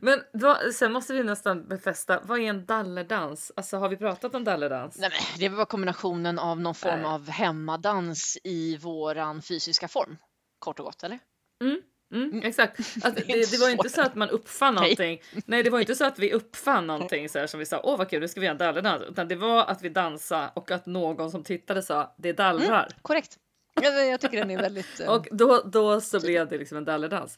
[0.00, 3.52] Men då, sen måste vi nästan befästa, vad är en dallerdans?
[3.56, 4.98] Alltså har vi pratat om dallerdans?
[4.98, 7.04] Nej, men det var kombinationen av någon form Nej.
[7.04, 10.16] av hemmadans i våran fysiska form.
[10.58, 11.18] Kort och gott, eller?
[11.64, 11.80] Mm,
[12.14, 12.78] mm, exakt.
[12.78, 14.82] Alltså, Det det, det var inte så att man uppfann Nej.
[14.82, 15.22] någonting.
[15.46, 17.98] Nej, det var inte så att vi uppfann någonting så här som vi sa, åh
[17.98, 19.02] vad kul, nu ska vi göra en dallerdans.
[19.10, 22.88] Utan det var att vi dansade och att någon som tittade sa, det dallrar.
[23.02, 23.38] Korrekt.
[23.82, 25.00] Jag, jag tycker den är väldigt...
[25.00, 27.36] eh, Och då, då så blev det liksom en dallerdans.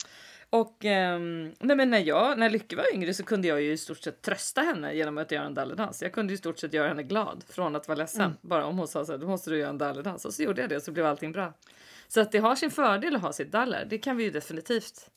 [0.51, 3.77] Och ehm, nej men när jag, när Lycke var yngre så kunde jag ju i
[3.79, 6.03] stort sett trösta henne genom att göra en dallerdans.
[6.03, 8.21] Jag kunde i stort sett göra henne glad från att vara ledsen.
[8.23, 8.37] Mm.
[8.41, 10.25] Bara om hon sa så här, då måste du göra en dallerdans.
[10.25, 11.53] Och så gjorde jag det så blev allting bra.
[12.09, 13.87] Så att det har sin fördel att ha sitt daller.
[13.91, 15.11] Det kan vi ju definitivt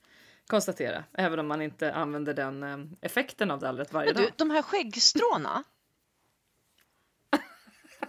[0.48, 1.04] konstatera.
[1.14, 4.34] Även om man inte använder den ehm, effekten av dallret varje Men du, dag.
[4.38, 5.64] de här skäggstråna.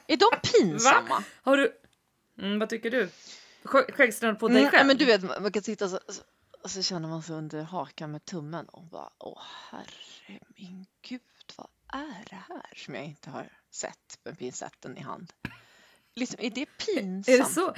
[0.06, 1.24] är de pinsamma?
[1.42, 1.72] Har du...
[2.38, 3.08] Mm, vad tycker du?
[3.64, 4.87] Skä- Skäggstrån på dig Mm, själv?
[4.87, 6.22] men du vet, man kan sitta så, så,
[6.62, 11.20] och så känner man sig under hakan med tummen och bara, åh herre min gud,
[11.57, 15.33] vad är det här som jag inte har sett med pincetten i hand?
[16.14, 17.29] Liksom, är det pinsamt?
[17.29, 17.75] Är det så?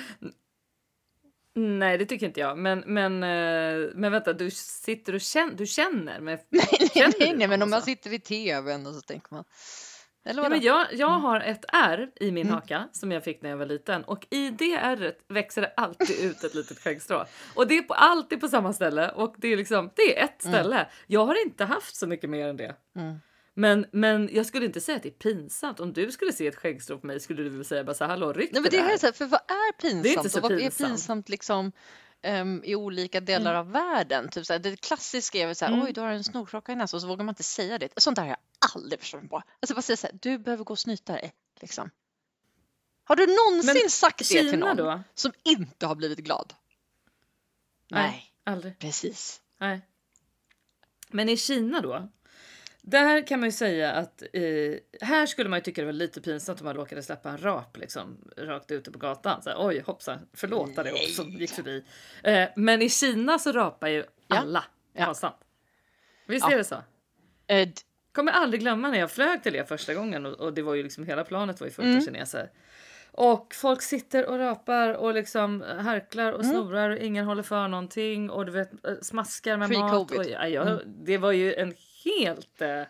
[1.55, 2.59] Nej, det tycker inte jag.
[2.59, 6.41] Men, men, eh, men vänta, du sitter och känner, du känner med...
[6.49, 9.45] Nej, nej, du nej, men om man sitter vid tvn och så tänker man,
[10.25, 12.55] eller Ja, men jag, jag har ett ärr i min Mm.
[12.55, 16.21] haka som jag fick när jag var liten och i det ärret växer det alltid
[16.25, 17.25] ut ett litet skäggstrå.
[17.55, 20.43] Och det är på, alltid på samma ställe och det är liksom, det är ett
[20.43, 20.87] ställe.
[21.07, 22.77] Jag har inte haft så mycket mer än det.
[22.97, 23.21] Mm.
[23.57, 25.81] Men, men jag skulle inte säga att det är pinsamt.
[25.81, 28.11] Om du skulle se ett skäggstrå på mig skulle du väl säga bara så här,
[28.11, 30.03] hallå ryck Nej, men det där." här är så här, för vad är pinsamt?
[30.03, 30.91] Det är inte så och vad är pinsamt.
[30.91, 31.73] pinsamt liksom
[32.23, 34.29] ehm, i olika delar av världen?
[34.29, 35.85] Typ så här, det klassiska är väl så här, Mm.
[35.87, 37.89] oj, du har en snorklocka i näsan och så vågar man inte säga det.
[37.97, 38.39] Sånt där har jag
[38.75, 39.43] aldrig förstått mig på.
[39.61, 41.33] Alltså bara säga så här, du behöver gå och snyta dig.
[41.61, 41.91] Liksom.
[43.05, 45.03] Har du någonsin Men sagt det till någon då?
[45.15, 46.55] som inte har blivit glad?
[47.91, 48.79] Nej, Aldrig.
[48.79, 49.41] precis.
[49.61, 49.81] Nej.
[51.09, 52.09] Men i Kina då?
[52.83, 56.21] Där kan man ju säga att eh, här skulle man ju tycka det var lite
[56.21, 59.43] pinsamt om man råkade släppa en rap liksom rakt ute på gatan.
[59.43, 61.85] Så här, Oj hoppsan, förlåt det som gick förbi.
[62.23, 65.05] Eh, men i Kina så rapar ju alla Ja.
[65.05, 65.37] konstant.
[66.27, 66.53] Visst Ja.
[66.53, 66.83] är det så?
[67.47, 67.69] Eh,
[68.15, 70.83] Kommer aldrig glömma när jag flög till det första gången och, och det var ju
[70.83, 71.99] liksom hela planet var ju fullt Mm.
[71.99, 72.51] av kineser.
[73.11, 76.53] Och folk sitter och rapar och liksom harklar och Mm.
[76.53, 80.11] snorar och ingen håller för någonting och du vet eh, smaskar med mat.
[80.13, 81.75] Och, ja, jag, Det var ju en
[82.05, 82.83] helt eh,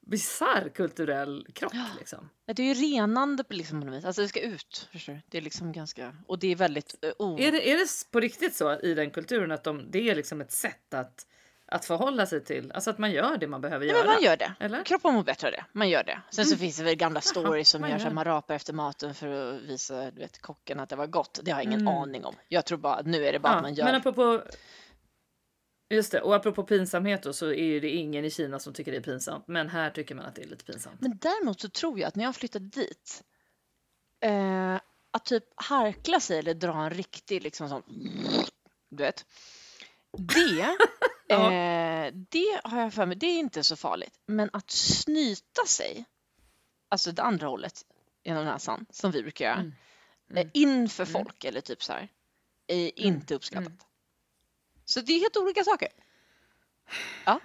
[0.00, 2.28] bisarr kulturell krock liksom.
[2.46, 4.04] det är ju renande på liksom något vis.
[4.04, 4.88] Alltså det ska ut.
[5.30, 7.38] Det är liksom ganska, och det är väldigt eh, o...
[7.38, 10.40] Är det, är det på riktigt så i den kulturen att de, det är liksom
[10.40, 11.26] ett sätt att,
[11.66, 12.72] att förhålla sig till?
[12.72, 14.04] Alltså att man gör det man behöver Nej, göra?
[14.04, 14.54] men man gör det.
[14.60, 14.84] Eller?
[14.84, 15.64] Kroppen mår bättre av det.
[15.72, 16.20] Man gör det.
[16.30, 18.54] Sen så finns det väl gamla stories som man gör så gör att man rapar
[18.54, 21.40] efter maten för att visa du vet, kocken att det var gott.
[21.42, 21.94] Det har jag ingen Mm.
[21.94, 22.34] aning om.
[22.48, 23.84] Jag tror bara att nu är det bara att man gör.
[23.84, 24.42] Men apropå,
[25.90, 28.98] just det, och apropå pinsamhet då, så är det ingen i Kina som tycker det
[28.98, 29.48] är pinsamt.
[29.48, 31.00] Men här tycker man att det är lite pinsamt.
[31.00, 33.22] Men däremot så tror jag att när jag flyttade dit
[34.24, 34.74] eh,
[35.10, 37.82] att typ harkla sig eller dra en riktig liksom sån
[38.90, 39.26] du vet.
[40.18, 40.76] Det,
[41.26, 41.52] Ja.
[41.52, 44.18] eh, det har jag för mig, det är inte så farligt.
[44.26, 46.04] Men att snyta sig,
[46.88, 47.84] alltså det andra hållet
[48.24, 49.54] genom näsan som vi brukar göra,
[50.30, 50.36] Mm.
[50.36, 52.08] eh, inför folk eller typ så här,
[52.66, 53.66] är inte uppskattat.
[53.66, 53.78] Mm.
[54.84, 55.88] Så det är helt olika saker.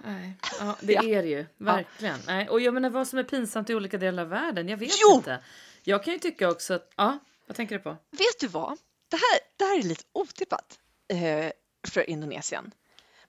[0.04, 1.02] Nej, ja, det Ja.
[1.04, 1.46] är det ju.
[1.56, 2.18] Verkligen.
[2.26, 4.68] Nej, och jag menar vad som är pinsamt i olika delar av världen.
[4.68, 5.14] Jag vet Jo!
[5.16, 5.44] inte.
[5.82, 7.96] Jag kan ju tycka också att, ja, vad tänker du på?
[8.10, 8.78] Vet du vad?
[9.08, 11.52] Det här, det här är lite otippat eh,
[11.88, 12.72] för Indonesien.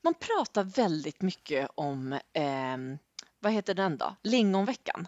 [0.01, 2.97] Man pratar väldigt mycket om, ehm,
[3.39, 4.15] vad heter den då?
[4.23, 5.07] Lingonveckan.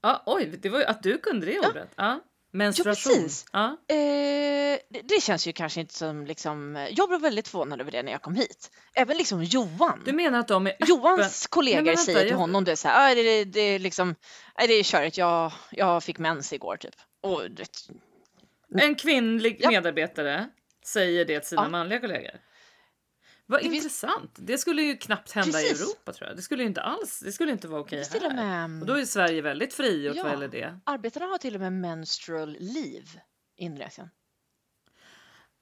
[0.00, 1.88] Ja, oj, det var ju att du kunde det ordet.
[1.96, 2.20] Ja.
[2.50, 3.12] Menstruation.
[3.12, 3.46] precis.
[3.52, 3.66] Ja.
[3.88, 8.02] Eh, det, det känns ju kanske inte som liksom, jag blev väldigt förvånad över det
[8.02, 8.70] när jag kom hit.
[8.94, 10.02] Även liksom Johan.
[10.04, 12.88] Du menar att de är öppen- Johans kollegor vänta, säger till jag- honom det så
[12.88, 14.14] här, ah, det, det, det är liksom,
[14.58, 16.94] nej, det är körigt, jag, jag fick mens igår typ.
[17.20, 17.88] Och, du vet,
[18.78, 19.68] En kvinnlig Ja.
[19.70, 20.48] medarbetare
[20.84, 21.68] säger det till sina Ja.
[21.68, 22.40] manliga kollegor.
[23.46, 24.30] Vad Det finns- intressant.
[24.36, 25.80] Det skulle ju knappt hända Precis.
[25.80, 26.36] i Europa tror jag.
[26.38, 27.20] Det skulle ju inte alls.
[27.20, 28.68] Det skulle inte vara okej och här.
[28.68, 30.22] med- Och då är Sverige väldigt frigjort Ja.
[30.22, 30.78] vad det.
[30.84, 33.06] arbetarna har till och med menstrual leave
[33.56, 34.08] i Indonesien.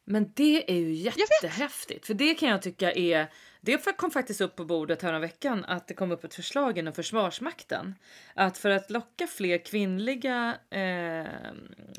[0.05, 2.07] Men det är ju jättehäftigt.
[2.07, 3.33] För det kan jag tycka är...
[3.65, 6.93] Det kom faktiskt upp på bordet här veckan att det kom upp ett förslag inom
[6.93, 7.95] Försvarsmakten.
[8.35, 11.27] Att för att locka fler kvinnliga eh,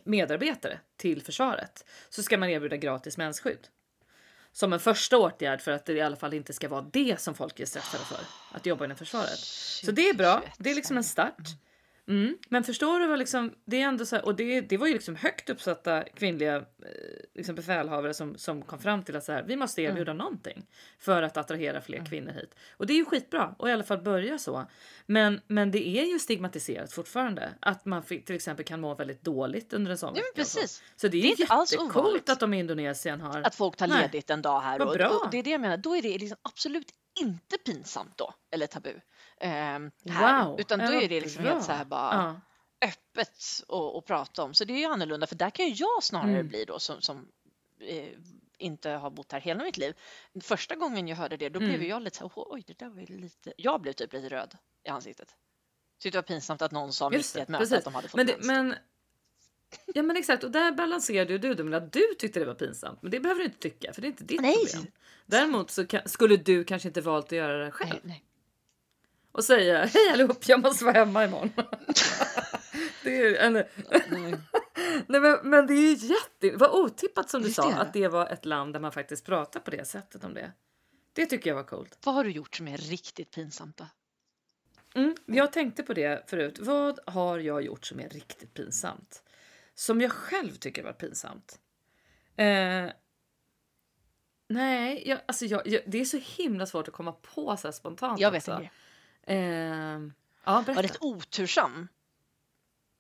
[0.04, 3.68] medarbetare till försvaret så ska man erbjuda gratis mensskydd.
[4.52, 7.36] Som en första åtgärd för att det i alla fall inte ska vara det som
[7.36, 8.20] folk är stressade för.
[8.52, 9.40] Att jobba inom försvaret.
[9.86, 10.44] Så det är bra.
[10.58, 11.50] Det är liksom en start.
[12.08, 12.38] Mm.
[12.50, 14.94] Men förstår du vad liksom, det är ändå så här, och det, det var ju
[14.94, 16.64] liksom högt uppsatta kvinnliga eh,
[17.34, 20.18] liksom befälhavare som, som kom fram till att så här, vi måste erbjuda mm.
[20.18, 20.66] någonting
[21.00, 22.10] för att attrahera fler mm.
[22.10, 22.56] kvinnor hit.
[22.78, 24.66] Och det är ju skitbra och i alla fall börja så.
[25.06, 29.74] Men, men det är ju stigmatiserat fortfarande att man till exempel kan må väldigt dåligt
[29.74, 30.22] under en sån ja.
[30.36, 30.84] Precis.
[30.96, 33.42] Så det är, det är jättecoolt att de i Indonesien har...
[33.42, 34.34] Att folk tar ledigt Nej.
[34.34, 34.82] en dag här.
[34.82, 36.88] Och, och, det är det jag menar, då är det liksom absolut
[37.20, 39.02] inte pinsamt då, eller tabu.
[39.38, 40.46] Eh, här.
[40.46, 40.60] Wow.
[40.60, 42.42] Utan då är det liksom helt så här bara
[42.80, 42.88] ja.
[42.88, 43.30] öppet
[43.98, 44.54] att prata om.
[44.54, 46.48] Så det är ju annorlunda för där kan ju jag snarare mm.
[46.48, 47.28] bli då som, som
[47.80, 48.08] eh,
[48.58, 49.96] inte har bott här hela mitt liv.
[50.42, 51.70] Första gången jag hörde det då mm.
[51.70, 54.58] blev jag lite så här, oj det där var lite, jag blev typ lite röd
[54.84, 55.36] i ansiktet.
[56.00, 58.18] Tyckte det var pinsamt att någon sa mitt i ett möte att de hade fått
[58.18, 58.76] men, det, men
[59.86, 63.02] Ja men exakt och där balanserade du det med att du tyckte det var pinsamt.
[63.02, 64.66] Men det behöver du inte tycka för det är inte ditt nej.
[64.66, 64.92] problem.
[65.26, 67.90] Däremot så kan, skulle du kanske inte valt att göra det själv.
[67.90, 68.24] Nej, nej.
[69.34, 71.52] Och säga hej allihop jag måste vara hemma imorgon.
[73.04, 73.54] det är en...
[75.08, 76.58] nej men, men det är ju jätte...
[76.58, 77.76] Vad otippat som du sa det.
[77.76, 80.52] att det var ett land där man faktiskt pratar på det sättet om det.
[81.14, 81.98] Det tycker jag var coolt.
[82.04, 83.86] Vad har du gjort som är riktigt pinsamt då?
[84.96, 86.60] Mm, jag tänkte på det förut.
[86.60, 89.24] Vad har jag gjort som är riktigt pinsamt?
[89.76, 91.60] Som jag själv tycker var pinsamt?
[92.36, 92.90] Eh,
[94.48, 98.20] nej, jag, alltså jag, jag, det är så himla svårt att komma på så spontant.
[98.20, 98.70] Jag vet inte.
[99.28, 100.00] Eh, ja,
[100.46, 100.74] berätta.
[100.74, 101.88] var rätt otursam.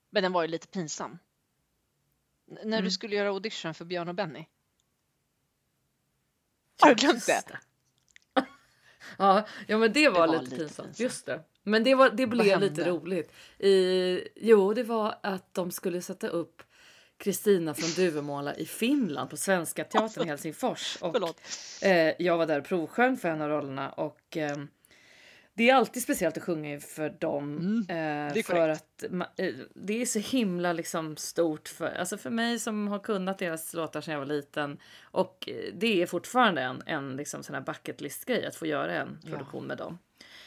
[0.09, 1.11] Men den var ju lite pinsam.
[1.11, 2.83] N när mm.
[2.83, 4.45] du skulle göra audition för Björn och Benny.
[6.79, 7.43] Har du glömt det?
[9.17, 10.99] ja, ja, men det var, det var lite, lite pinsamt.
[10.99, 11.43] Just det.
[11.63, 13.31] Men det, var, det blev lite roligt.
[13.59, 16.63] I, jo, det var att de skulle sätta upp
[17.17, 20.97] Kristina från Duvemåla i Finland på Svenska Teatern i Helsingfors.
[21.01, 21.15] Och,
[21.83, 24.57] eh, jag var där och provsjöng för en av rollerna och eh,
[25.55, 27.57] det är alltid speciellt att sjunga inför dem.
[27.89, 29.03] Mm, eh, för att
[29.37, 33.73] eh, det är så himla liksom stort för, alltså för mig som har kunnat deras
[33.73, 34.77] låtar sedan jag var liten.
[35.03, 38.65] Och eh, det är fortfarande en, en liksom sån här bucket list grej att få
[38.65, 39.67] göra en produktion ja.
[39.67, 39.97] med dem.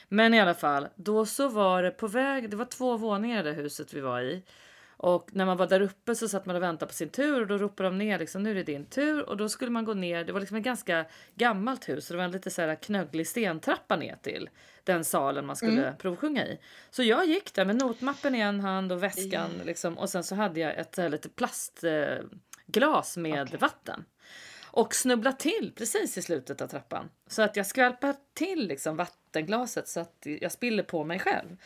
[0.08, 3.42] Men i alla fall, då så var det på väg, det var två våningar i
[3.42, 4.42] det huset vi var i.
[4.96, 7.46] Och när man var där uppe så satt man och väntade på sin tur och
[7.46, 9.94] då ropade de ner liksom nu är det din tur och då skulle man gå
[9.94, 10.24] ner.
[10.24, 13.26] Det var liksom ett ganska gammalt hus och det var en lite så här knögglig
[13.26, 14.48] stentrappa ner till
[14.84, 15.96] den salen man skulle mm.
[15.96, 16.58] provsjunga i.
[16.90, 19.66] Så jag gick där med notmappen i en hand och väskan mm.
[19.66, 23.58] liksom och sen så hade jag ett här, lite plastglas med okay.
[23.58, 24.04] vatten
[24.76, 29.88] och snubbla till precis i slutet av trappan så att jag skvalpar till liksom vattenglaset
[29.88, 31.56] så att jag spiller på mig själv.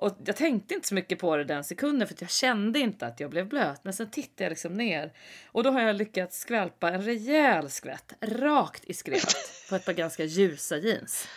[0.00, 3.20] Och jag tänkte inte så mycket på det den sekunden för jag kände inte att
[3.20, 3.84] jag blev blöt.
[3.84, 5.12] Men sen tittade jag liksom ner
[5.46, 9.34] och då har jag lyckats skvälpa en rejäl skvätt rakt i skrevet
[9.68, 11.28] på ett par ganska ljusa jeans.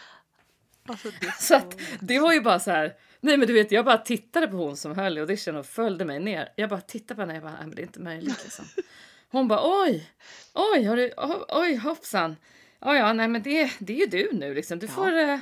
[0.85, 1.07] Alltså,
[1.39, 2.95] så att det var ju bara så här.
[3.19, 6.05] Nej men du vet jag bara tittade på hon som höll i audition och följde
[6.05, 6.49] mig ner.
[6.55, 8.65] Jag bara tittade på henne och jag bara, nej men det är inte möjligt liksom.
[9.29, 10.09] Hon bara oj,
[10.53, 11.13] oj, har du,
[11.47, 12.35] oj hoppsan.
[12.79, 14.79] Ja, ja, nej men det, det är ju du nu liksom.
[14.79, 15.33] Du får, ja.
[15.33, 15.39] Eh,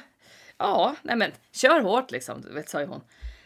[0.61, 3.01] ja, nej men kör hårt liksom, du vet, sa ju hon.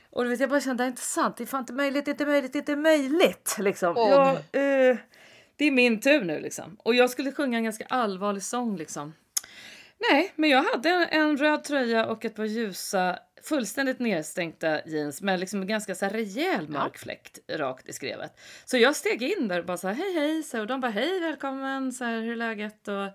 [0.10, 2.06] Och du vet, jag bara kände, det är inte sant, det är fan inte möjligt,
[2.06, 3.98] det är inte möjligt, det är inte möjligt liksom.
[3.98, 4.98] Oh, jag, uh,
[5.56, 6.78] det är min tur nu liksom.
[6.84, 9.14] Och jag skulle sjunga en ganska allvarlig sång liksom.
[10.12, 15.22] Nej, men jag hade en, en röd tröja och ett par ljusa fullständigt nedstänkta jeans
[15.22, 18.40] med liksom ganska så här rejäl mörk fläkt rakt i skrevet.
[18.66, 20.92] Så jag steg in där och bara så här, hej hej, så, och de bara
[20.92, 22.88] hej välkommen, så här, hur är läget?
[22.88, 23.08] Och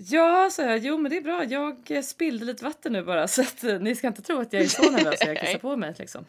[0.00, 0.78] Ja, så jag.
[0.78, 1.44] Jo, men det är bra.
[1.86, 4.66] Jag spillde lite vatten nu bara så att ni ska inte tro att jag är
[4.66, 6.24] så nervös jag kissar på mig liksom.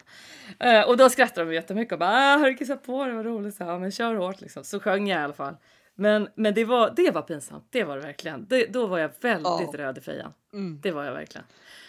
[0.64, 3.14] Uh, och då skrattade de jättemycket och bara ah, har du kissat på dig?
[3.14, 3.54] Vad roligt.
[3.54, 4.64] Så, ja, men kör hårt liksom.
[4.64, 5.56] Så sjöng jag i alla fall.
[5.94, 7.66] Men, men det, var, det var pinsamt.
[7.70, 8.46] Det var det verkligen.
[8.48, 9.72] Det, då var jag väldigt oh.
[9.72, 10.32] röd i fejan.
[10.52, 10.80] Mm.
[10.82, 11.46] Det var jag verkligen.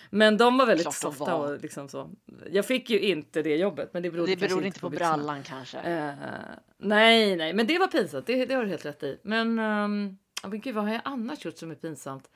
[0.10, 2.10] Men de var väldigt softa och liksom så.
[2.52, 5.44] Jag fick ju inte det jobbet, men det berodde, det berodde inte på, på brallan
[5.44, 5.78] kanske.
[5.78, 6.13] Uh,
[6.78, 8.28] nej, nej, men det var pinsamt.
[8.28, 9.20] Det, det har du helt rätt i.
[9.24, 10.17] Men um,
[10.48, 12.30] men gud, vad har jag annars gjort som är pinsamt?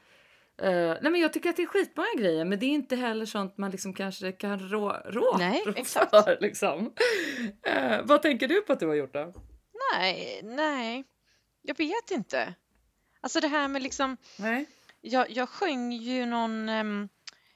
[0.64, 0.68] Uh,
[1.02, 3.58] nej men jag tycker att det är skitmånga grejer men det är inte heller sånt
[3.58, 6.10] man liksom kanske kan rå, rå nej, exakt.
[6.10, 6.38] för.
[6.42, 6.94] Liksom.
[7.68, 9.34] Uh, vad tänker du på att du har gjort då?
[9.92, 11.04] Nej, nej,
[11.62, 12.54] jag vet inte.
[13.22, 14.18] Alltså det här med liksom...
[14.40, 14.66] Nej.
[15.02, 17.10] Jag, jag sjöng ju någon um,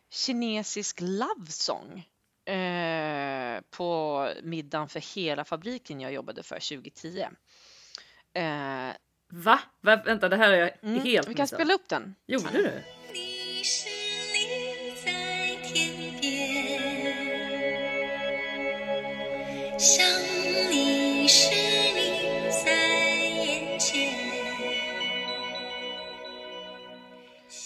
[0.10, 2.08] kinesisk love song
[2.50, 7.28] uh, på middagen för hela fabriken jag jobbade för 2010.
[9.32, 9.60] Va?
[9.82, 10.02] Va?
[10.06, 11.60] Vänta, det här är jag mm, helt Vi kan missat.
[11.60, 12.16] spela upp den.
[12.28, 12.84] Gjorde du?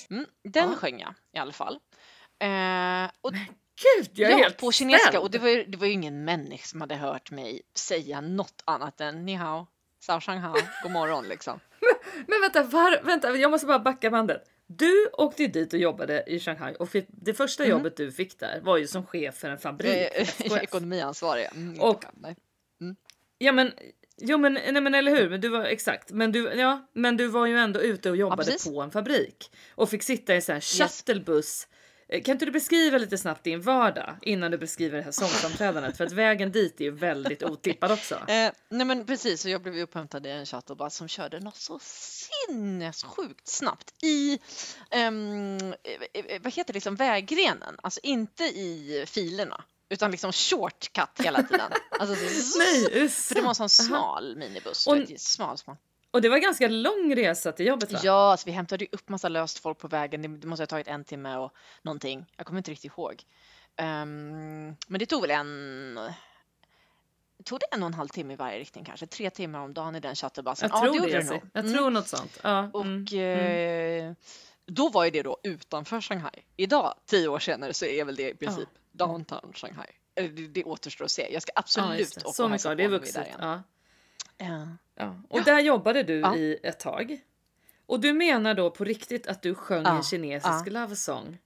[0.10, 0.76] Mm, den ja.
[0.76, 1.80] sjöng jag i alla fall.
[2.40, 3.34] Eh, och
[3.82, 5.08] Gud, jag är ja, helt på kinesiska.
[5.08, 5.24] ställd.
[5.24, 8.64] Och det var, ju, det var ju ingen människa som hade hört mig säga något
[8.66, 9.68] annat än ni hao,
[10.04, 11.60] sao shang hao, god morgon liksom.
[12.28, 14.44] Men vänta, var, vänta, jag måste bara backa bandet.
[14.68, 18.62] Du åkte dit och jobbade i Shanghai och fick, det första jobbet du fick där
[18.62, 20.12] var ju som chef för en fabrik.
[20.62, 21.48] Ekonomiansvarig.
[21.56, 22.36] Mm, Och- nej.
[23.38, 23.72] Ja men,
[24.18, 27.28] jo men, nej, men eller hur, men du var exakt, men du, ja, men du
[27.28, 28.72] var ju ändå ute och jobbade precis.
[28.72, 31.68] på en fabrik och fick sitta i en sån här shuttlebuss.
[32.10, 35.98] Eh, Kan inte du beskriva lite snabbt din vardag innan du beskriver det här sångframträdandet?
[35.98, 38.16] För att vägen dit är ju väldigt otippad också.
[38.28, 41.80] Eh, nej men precis, så jag blev upphämtad i en shuttlebus som körde något så
[41.82, 44.40] sinnessjukt snabbt i,
[44.92, 51.10] ehm, eh, eh, vad heter det, liksom vägrenen, alltså inte i filerna, utan liksom shortcut
[51.26, 51.72] hela tiden.
[52.00, 52.16] Alltså,
[52.60, 54.88] Nej, För det var en sån smal minibuss.
[54.88, 55.76] Och- smal, smal.
[56.14, 58.00] Och det var ganska lång resa till jobbet va?
[58.04, 60.22] Ja, alltså, vi hämtade ju upp massa löst folk på vägen.
[60.22, 62.26] Det, det måste ha tagit en timme och någonting.
[62.38, 63.24] Jag kommer inte riktigt ihåg.
[63.76, 66.00] Ehm, men det tog väl en...
[67.46, 69.08] Tog det en och en halv timme i varje riktning kanske?
[69.08, 70.70] Tre timmar om dagen i den shuttlebussen?
[70.72, 71.14] Jag tror gjorde det.
[71.18, 71.34] Jessie.
[71.34, 71.42] nog.
[71.54, 71.78] Jag Mm.
[71.78, 72.40] tror något sånt.
[72.44, 74.08] Ja, Och mm, mm.
[74.10, 74.16] eh,
[74.66, 76.44] då var ju det då utanför Shanghai.
[76.56, 79.88] Idag, tio år senare, så är väl det i princip downtown Shanghai.
[80.14, 81.34] Det, det återstår att se.
[81.34, 82.26] Jag ska Ja, absolut det.
[82.26, 83.62] åka och hälsa på det är igen.
[84.38, 84.68] Ja.
[84.96, 85.22] Ja.
[85.30, 85.44] Och Ja.
[85.44, 86.36] där jobbade du Ja.
[86.36, 87.20] i ett tag.
[87.86, 91.38] Och du menar då på riktigt att du sjöng en kinesisk love song?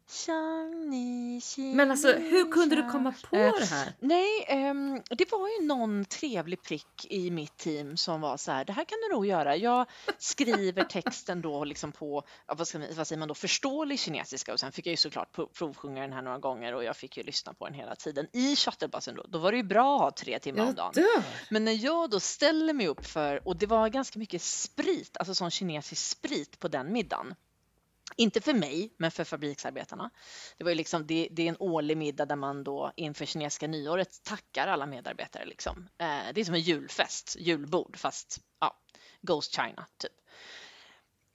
[1.76, 3.94] Men alltså hur kunde du komma på Eh, det här?
[4.00, 8.66] Nej, ehm, det var ju någon trevlig prick i mitt team som var så här,
[8.66, 9.56] det här kan du nog göra.
[9.58, 9.86] Jag
[10.18, 12.24] skriver texten då liksom på,
[12.58, 15.32] vad, ska man, vad säger man då, förståelig kinesiska och sen fick jag ju såklart
[15.32, 18.28] pro- provsjunga den här några gånger och jag fick ju lyssna på den hela tiden
[18.34, 19.24] i shuttlebussen då.
[19.28, 20.92] Då var det ju bra att ha tre timmar om dagen.
[21.50, 25.36] Men när jag då ställer mig upp för, och det var ganska mycket sprit, alltså
[25.36, 27.36] sån kinesisk sprit på den middagen.
[28.16, 30.10] Inte för mig, men för fabriksarbetarna.
[30.58, 33.68] Det, var ju liksom, det, det är en årlig middag där man då inför kinesiska
[33.68, 35.46] nyåret tackar alla medarbetare.
[35.46, 35.90] Liksom.
[35.98, 38.80] Eh, det är som en julfest, julbord, fast ja,
[39.22, 40.12] Ghost China typ.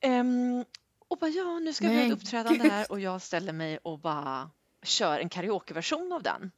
[0.00, 0.64] Ehm,
[1.08, 3.98] och bara ja, nu ska vi ha ett uppträdande här och jag ställer mig och
[3.98, 4.50] bara
[4.82, 6.52] kör en karaokeversion av den.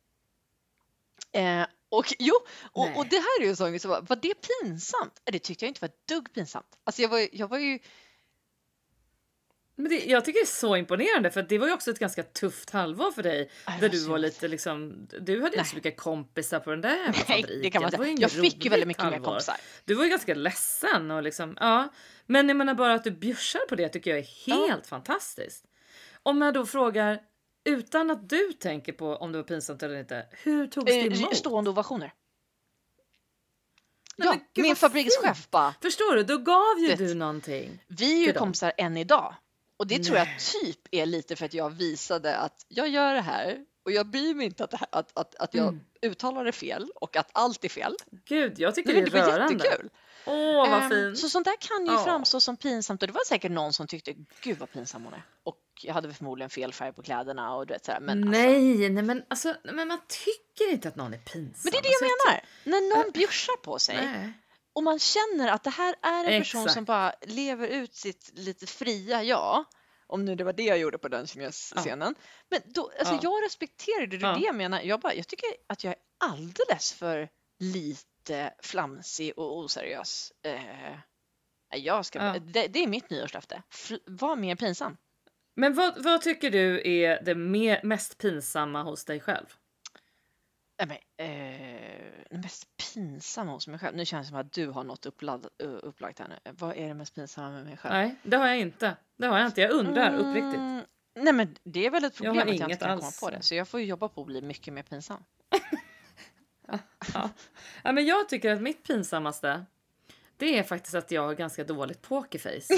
[1.32, 2.34] Eh, och jo,
[2.72, 2.96] och, Nej.
[2.96, 5.22] och det här är ju en sång som var, det pinsamt?
[5.24, 6.78] Eh, Det tyckte jag inte var ett dugg pinsamt.
[6.84, 7.78] Alltså jag var, jag var ju,
[9.76, 12.22] Men det, jag tycker det är så imponerande för det var ju också ett ganska
[12.22, 13.50] tufft halvår för dig.
[13.68, 17.04] Nej, Där du var lite liksom, du hade inte så mycket kompisar på den där
[17.04, 17.62] nej, fabriken.
[17.62, 18.16] det kan man säga.
[18.18, 19.24] Jag fick ju väldigt mycket mer halvår.
[19.30, 19.56] kompisar.
[19.84, 21.88] Du var ju ganska ledsen och liksom, ja.
[22.26, 25.64] Men jag menar bara att du bjussar på det tycker jag är helt fantastiskt.
[26.22, 27.20] Om jag då frågar,
[27.64, 31.20] utan att du tänker på om det var pinsamt eller inte, hur togs det Eh,
[31.20, 31.36] emot?
[31.36, 32.12] stående ovationer.
[34.16, 36.98] Nej, ja, gud, min fabrikschef bara, Förstår du, då gav ju Vet.
[36.98, 37.84] du någonting.
[37.86, 39.34] vi är ju kompisar än idag.
[39.76, 40.38] Och det tror jag Nej.
[40.62, 44.34] typ är lite för att jag visade att jag gör det här och jag bryr
[44.34, 45.80] mig inte att, här, att, att, att jag Mm.
[46.02, 47.94] uttalar det fel och att allt är fel.
[48.28, 49.64] Gud, jag tycker Nej, det är det var rörande.
[49.64, 49.90] jättekul.
[50.26, 51.18] Åh, vad Ehm, fint.
[51.18, 52.04] Så sånt där kan ju Ja.
[52.04, 55.22] framstå som pinsamt och det var säkert någon som tyckte gud vad pinsam hon är.
[55.44, 58.00] Och jag hade förmodligen fel färg på kläderna och du vet sådär.
[58.00, 61.60] Men, Alltså, nej, nej, men alltså, nej, men man tycker inte att någon är pinsam.
[61.64, 62.28] men det är det jag Alltså,
[62.72, 62.80] menar.
[62.80, 64.32] När någon bjussar på sig Nej.
[64.74, 66.74] Och man känner att det här är en person Exakt.
[66.74, 69.64] som bara lever ut sitt lite fria jag.
[70.06, 72.14] Om nu det var det jag gjorde på den scenen.
[72.50, 73.20] Men då, alltså Ja.
[73.22, 74.32] jag respekterar det, Ja.
[74.32, 74.80] det jag menar.
[74.80, 75.98] Jag, bara, jag tycker att jag är
[76.30, 80.32] alldeles för lite flamsig och oseriös.
[80.42, 80.96] Eh,
[81.76, 82.36] jag ska, Ja.
[82.38, 83.62] det, det är mitt nyårslöfte.
[83.72, 84.96] Fl- var mer pinsam.
[85.56, 89.46] Men vad, vad tycker du är det me- mest pinsamma hos dig själv?
[90.82, 93.96] Nej, men, eh, det mest pinsamma hos mig själv.
[93.96, 96.52] Nu känns det som att du har något uppladd, uh, upplagt här nu.
[96.52, 97.94] Vad är det mest pinsamma med mig själv?
[97.94, 98.96] Nej, det har jag inte.
[99.16, 99.60] Det har jag inte.
[99.60, 100.54] Jag undrar uppriktigt.
[100.54, 100.82] Mm,
[101.14, 103.18] Nej men det är väl ett Jag problem att jag inte kan alls.
[103.18, 103.42] komma på det.
[103.42, 105.24] Så jag får jobba på att bli mycket mer pinsam.
[107.14, 107.30] Ja.
[107.84, 109.64] ja, men jag tycker att mitt pinsammaste
[110.36, 112.66] det är faktiskt att jag har ganska dåligt pokerface.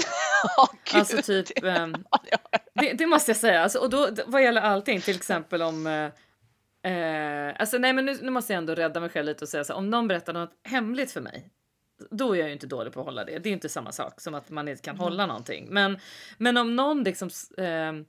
[0.83, 0.99] Gud.
[0.99, 2.05] Alltså typ, ehm,
[2.73, 3.63] det, det måste jag säga.
[3.63, 6.09] Alltså, och då, vad gäller allting, till exempel om...
[6.87, 9.49] Eh, eh, alltså nej men nu, nu måste jag ändå rädda mig själv lite och
[9.49, 11.49] säga så här, om någon berättar något hemligt för mig.
[12.11, 13.39] Då är jag ju inte dålig på att hålla det.
[13.39, 15.67] Det är inte samma sak som att man inte kan hålla någonting.
[15.69, 15.99] Men,
[16.37, 17.29] men om någon liksom...
[17.57, 18.05] ehm,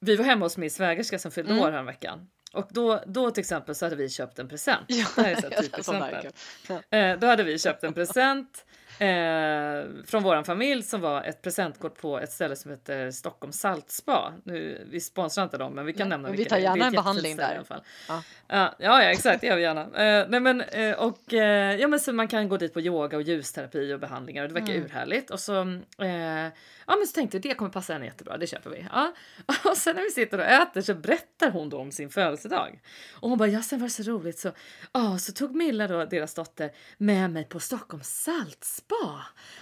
[0.00, 1.64] vi var hemma hos min svägerska som fyllde Mm.
[1.64, 2.28] år häromveckan.
[2.52, 4.84] Och då, då till exempel så hade vi köpt en present.
[4.86, 6.30] Ja, det här är så här sån där,
[6.66, 6.76] kul.
[6.90, 8.66] Eh, då hade vi köpt en present
[8.98, 14.32] Eh, från våran familj som var ett presentkort på ett ställe som heter Stockholm Saltspa.
[14.44, 16.60] Nu, vi sponsrar inte dem, men vi kan Nej, nämna men vi vilka tar är.
[16.60, 17.52] Det är gärna en behandling där.
[17.52, 17.82] i alla fall.
[18.08, 18.22] Ja.
[18.48, 19.80] Ja, ja, exakt, det gör vi gärna.
[19.82, 23.16] Eh, nej, men, eh, och, eh, ja, men så man kan gå dit på yoga
[23.16, 24.84] och ljusterapi och behandlingar och det verkar Mm.
[24.84, 25.30] urhärligt.
[25.30, 25.60] Och så,
[25.98, 26.08] eh,
[26.86, 28.86] ja, men så tänkte jag det kommer passa henne jättebra, det köper vi.
[28.92, 29.12] Ja.
[29.70, 32.80] Och sen när vi sitter och äter så berättar hon då om sin födelsedag.
[33.20, 34.52] Och hon bara, ja sen var det så roligt så,
[34.92, 38.85] ja, så tog Milla då, deras dotter, med mig på Stockholms saltspa.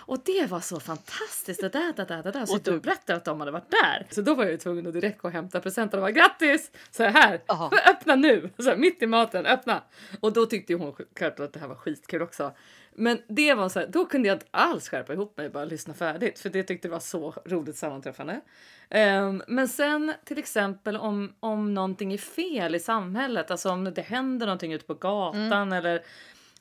[0.07, 1.63] Och det var så fantastiskt.
[1.63, 2.47] Och där, där, där, där.
[2.47, 4.07] Så Och och du- berättade att de hade varit där.
[4.11, 6.71] Så då var jag tvungen att direkt gå och hämta presenten och bara grattis!
[6.91, 7.71] Så här, Jaha.
[7.91, 8.51] öppna nu!
[8.59, 9.83] Så här, mitt i maten, öppna!
[10.21, 12.53] Och då tyckte hon självklart att det här var skitkul också.
[12.97, 15.95] Men det var så här, då kunde jag inte alls skärpa ihop mig bara lyssna
[15.95, 18.41] färdigt för det tyckte jag var så roligt sammanträffande.
[18.91, 24.03] Ehm, men sen till exempel om, om någonting är fel i samhället, alltså om det
[24.03, 26.03] händer någonting ute på gatan eller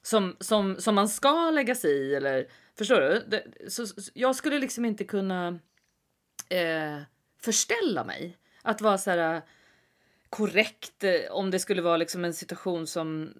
[0.03, 2.47] som, som, som man ska lägga sig i eller
[2.77, 3.23] förstår du?
[3.27, 5.59] Det, så, så, jag skulle liksom inte kunna
[6.49, 7.01] eh,
[7.41, 9.41] förställa mig att vara så här eh,
[10.29, 13.33] korrekt eh, om det skulle vara liksom en situation som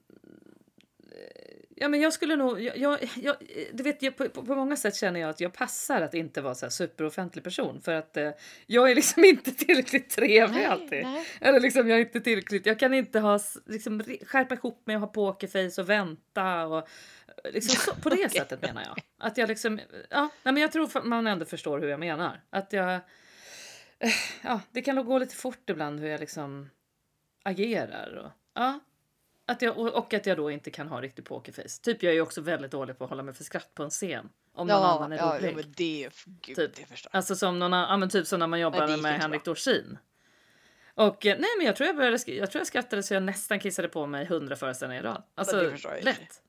[1.83, 3.35] Ja, men jag skulle nog, jag, jag, jag,
[3.73, 6.55] du vet, jag, på, på många sätt känner jag att jag passar att inte vara
[6.55, 8.31] så här superoffentlig person för att eh,
[8.65, 11.03] jag är liksom inte tillräckligt trevlig Nej, alltid.
[11.03, 11.27] nej.
[11.41, 14.99] Eller liksom, jag är inte tillräckligt, jag kan inte ha, liksom, skärpa ihop mig och
[14.99, 16.87] ha pokerface och vänta och
[17.43, 18.99] liksom så, på det sättet menar jag.
[19.17, 19.79] Att jag liksom,
[20.09, 22.41] ja, nej, men jag tror man ändå förstår hur jag menar.
[22.49, 22.93] Att jag,
[23.99, 24.11] eh,
[24.41, 26.69] ja, det kan nog gå lite fort ibland hur jag liksom
[27.43, 28.79] agerar och ja.
[29.45, 31.81] Att jag, och, att jag då inte kan ha riktig pokerface.
[31.81, 33.89] Typ jag är ju också väldigt dålig på att hålla mig för skratt på en
[33.89, 34.29] scen.
[34.55, 35.57] Om någon Ja, annan är ja, rolig.
[35.57, 36.09] ja, det,
[36.41, 36.75] gud, Typ.
[36.75, 37.09] det förstår.
[37.15, 39.45] Alltså som någon, ja, men typ som när man jobbar med inte Henrik.
[39.45, 39.97] Dorsin.
[40.95, 43.59] Och eh, nej men jag tror jag började, jag tror jag skrattade så jag nästan
[43.59, 45.23] kissade på mig hundra föreställningar i rad.
[45.35, 45.71] Alltså
[46.01, 46.41] lätt.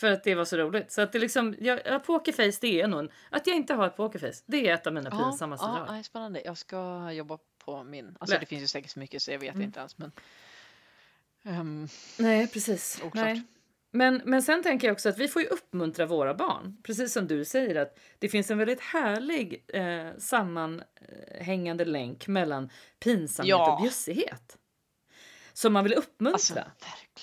[0.00, 0.90] För att det var så roligt.
[0.92, 3.96] Så att det liksom, jag, ja, pokerface det är nog, att jag inte har ett
[3.96, 5.86] pokerface, det är ett av mina pinsammaste ja, drag.
[5.90, 6.42] nej, spännande.
[6.44, 8.16] Jag ska jobba på min.
[8.20, 8.40] Alltså Lätt.
[8.40, 9.62] det finns ju säkert så mycket så jag vet Mm.
[9.62, 9.98] inte ens.
[9.98, 10.12] Men,
[11.44, 11.88] Ehm,
[12.18, 13.00] Nej, precis.
[13.04, 13.24] Oklart.
[13.24, 13.42] Nej.
[13.92, 16.76] Men, men sen tänker jag också att vi får ju uppmuntra våra barn.
[16.82, 22.70] Precis som du säger att det finns en väldigt härlig eh, sammanhängande länk mellan
[23.00, 23.74] pinsamhet Ja.
[23.76, 24.56] och bjussighet.
[25.52, 26.32] Som man vill uppmuntra.
[26.62, 26.64] alltså.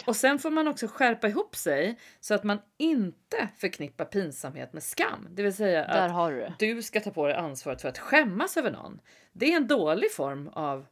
[0.06, 4.84] Och sen får man också skärpa ihop sig så att man inte förknippar pinsamhet med
[4.84, 5.28] skam.
[5.32, 7.98] Det vill säga Där att har du du ska ta på dig ansvaret för att
[7.98, 9.00] skämmas över någon.
[9.34, 10.86] Det är en dålig form av,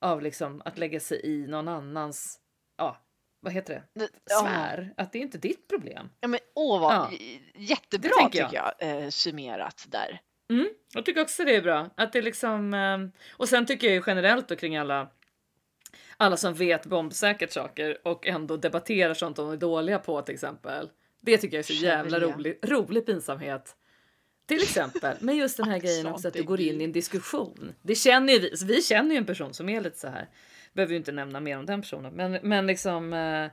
[0.00, 2.38] av liksom att lägga sig i någon annans,
[2.80, 2.96] ja,
[3.40, 4.00] vad heter det?
[4.00, 4.76] Det- ja.
[4.96, 6.10] Att det är inte ditt problem.
[6.20, 7.10] Ja, men åh, vad, Ja.
[7.54, 10.20] jättebra Det tycker jag, eh, summerat där.
[10.50, 11.90] Mm, jag tycker också det är bra.
[11.96, 12.98] Att det liksom, eh,
[13.36, 15.08] och sen tycker jag ju generellt då kring alla
[16.16, 20.90] alla som vet bombsäkert saker och ändå debatterar sånt de är dåliga på till exempel.
[21.20, 23.76] Det tycker jag är så jävla rolig, rolig pinsamhet.
[24.46, 25.16] Till exempel.
[25.20, 27.74] Men just den här grejen också att du går in i en diskussion.
[27.82, 28.54] Det känner ju vi.
[28.64, 30.28] Vi känner ju en person som är lite så här.
[30.72, 32.14] Behöver ju inte nämna mer om den personen.
[32.14, 33.12] Men, men liksom.
[33.12, 33.44] Eh,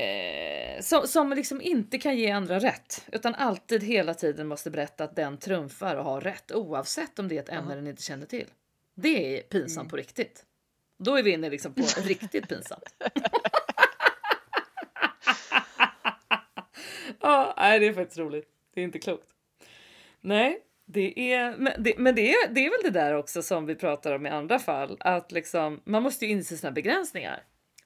[0.00, 3.06] eh, som, som liksom inte kan ge andra rätt.
[3.12, 6.52] Utan alltid hela tiden måste berätta att den trumfar och har rätt.
[6.52, 7.76] Oavsett om det är ett ämne Ja.
[7.76, 8.46] den inte känner till.
[8.94, 9.90] Det är pinsamt Mm.
[9.90, 10.44] på riktigt.
[10.98, 12.94] Då är vi inne liksom på riktigt pinsamt.
[17.20, 18.48] Ja, nej, det är faktiskt roligt.
[18.74, 19.28] Det är inte klokt.
[20.20, 23.66] Nej, det är, men, det, men det, är, det är väl det där också som
[23.66, 24.96] vi pratar om i andra fall.
[25.00, 27.42] Att liksom, man måste ju inse sina begränsningar.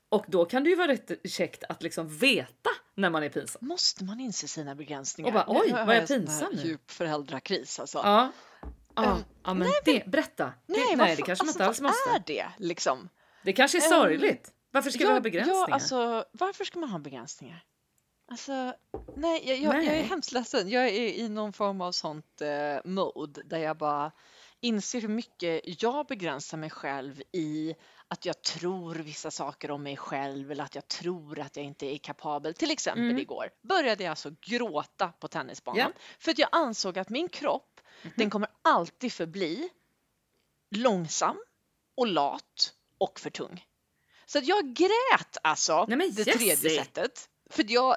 [0.09, 3.69] Och då kan det ju vara rätt käckt att liksom veta när man är pinsam.
[3.69, 5.29] Måste man inse sina begränsningar?
[5.29, 6.63] Och bara, Nu oj, har vad är jag pinsam nu?
[6.63, 7.99] Djup föräldrakris alltså.
[7.99, 8.33] Ja,
[8.95, 10.53] ja, ja men det, berätta.
[10.67, 12.33] Nej, det, vad nej, det kanske man alltså, inte alls vad måste.
[12.33, 13.09] är det liksom?
[13.45, 14.53] Det kanske är sorgligt.
[14.71, 15.67] Varför ska vi ha Ja, begränsningar?
[15.69, 17.65] Ja, alltså, varför ska man ha begränsningar?
[18.31, 18.75] Alltså,
[19.17, 20.03] nej, jag, jag, jag är Nej.
[20.03, 20.69] hemskt ledsen.
[20.69, 24.13] Jag är i någon form av sånt eh, mode där jag bara
[24.61, 27.75] inser hur mycket jag begränsar mig själv i
[28.09, 31.87] att jag tror vissa saker om mig själv eller att jag tror att jag inte
[31.87, 32.55] är kapabel.
[32.55, 33.19] Till exempel Mm.
[33.19, 36.01] igår började jag alltså gråta på tennisbanan Ja.
[36.19, 37.81] för att jag ansåg att min kropp,
[38.17, 39.69] den kommer alltid förbli
[40.71, 41.37] långsam
[41.95, 43.67] och lat och för tung.
[44.27, 47.30] Så jag grät alltså Nej, det tredje sättet.
[47.51, 47.97] För jag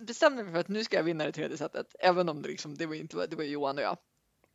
[0.00, 1.86] bestämde mig för att nu ska jag vinna det tredje sättet.
[2.00, 3.96] Även om det, liksom, det var inte det var Johan och jag.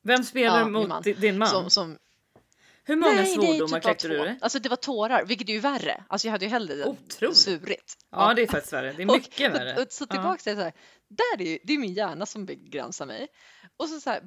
[0.04, 1.02] Vem spelar Ja, mot man.
[1.04, 1.48] di- din man?
[1.48, 1.98] Som, som,
[2.84, 4.40] Hur många nej, svordomar typ kläckte du dig?
[4.42, 6.04] Alltså det var tårar, vilket är ju värre.
[6.10, 7.38] Alltså jag hade ju hellre Otroligt.
[7.38, 7.98] surigt.
[8.12, 8.94] Ja, det är faktiskt värre.
[8.94, 9.74] Det är mycket och, värre.
[9.76, 10.74] Och, och, så tillbaka till det här,
[11.10, 13.28] där är ju, det är min hjärna som begränsar mig.
[13.78, 14.22] Och så, så här,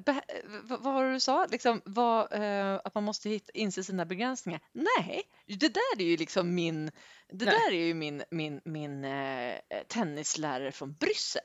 [0.63, 1.45] vad, var det du sa?
[1.45, 4.61] Liksom, vad, eh, att man måste hitta, inse sina begränsningar.
[4.71, 6.85] Nej, det där är ju liksom min,
[7.31, 7.53] det Nej.
[7.59, 9.55] där är ju min, min, min eh,
[9.87, 11.41] tennislärare från Bryssel.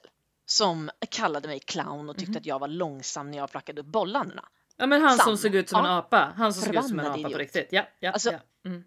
[0.48, 2.38] som kallade mig clown och tyckte Mhm.
[2.38, 4.48] att jag var långsam när jag plockade upp bollarna.
[4.76, 5.36] Ja men han som Sam.
[5.36, 5.96] såg ut som en Ja.
[5.98, 6.32] apa.
[6.36, 7.38] Han som såg ut som en apa på idiot.
[7.38, 7.68] riktigt.
[7.70, 8.38] Ja, ja, Alltså, ja.
[8.64, 8.84] Mm.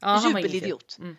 [0.00, 0.40] ja han var.
[0.40, 0.96] Jubelidiot.
[0.98, 1.16] Mm.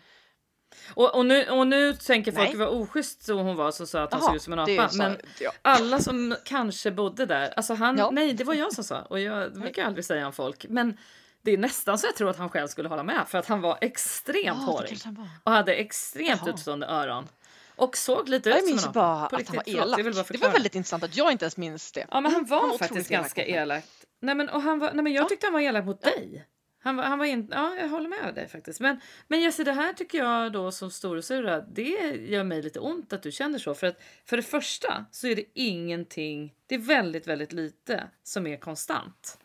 [0.94, 2.56] Och, och, nu, och nu tänker folk Nej.
[2.56, 4.88] vad oschysst så hon var som sa att han Jaha, såg ut som en apa.
[4.88, 5.52] sa Men jag.
[5.62, 8.10] alla som kanske bodde där, alltså han, Ja.
[8.12, 10.66] nej det var jag som sa och jag det brukar jag aldrig säga om folk.
[10.68, 10.98] Men
[11.42, 13.60] det är nästan så jag tror att han själv skulle hålla med för att han
[13.60, 15.28] var extremt Ja, hårig han var.
[15.44, 16.54] och hade extremt Jaha.
[16.54, 17.28] utstående öron.
[17.76, 20.28] Och såg lite ut Jag som minns bara att han var elak.
[20.28, 22.06] Det var väldigt intressant att jag inte ens minns det.
[22.10, 23.84] Ja men han var otroligt faktiskt elak ganska elak.
[24.20, 25.28] Nej men, och han var, nej, men jag Ja.
[25.28, 26.46] tyckte han var elak mot dig.
[26.78, 28.80] Han var, han var in, ja, jag håller med dig faktiskt.
[28.80, 33.12] Men, men Jesse, det här tycker jag då som storasura, det gör mig lite ont
[33.12, 33.74] att du känner så.
[33.74, 38.46] För att för det första så är det ingenting, det är väldigt, väldigt lite som
[38.46, 39.38] är konstant.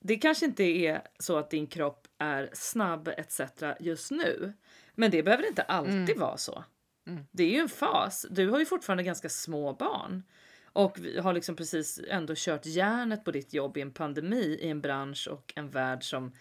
[0.00, 3.40] Det kanske inte är så att din kropp är snabb etc.
[3.80, 4.52] just nu.
[4.94, 6.64] Men det behöver inte alltid vara så.
[7.06, 7.24] Mm.
[7.30, 8.26] Det är ju en fas.
[8.30, 10.22] Du har ju fortfarande ganska små barn.
[10.64, 14.80] Och har liksom precis ändå kört järnet på ditt jobb i en pandemi i en
[14.80, 16.32] bransch och en värld som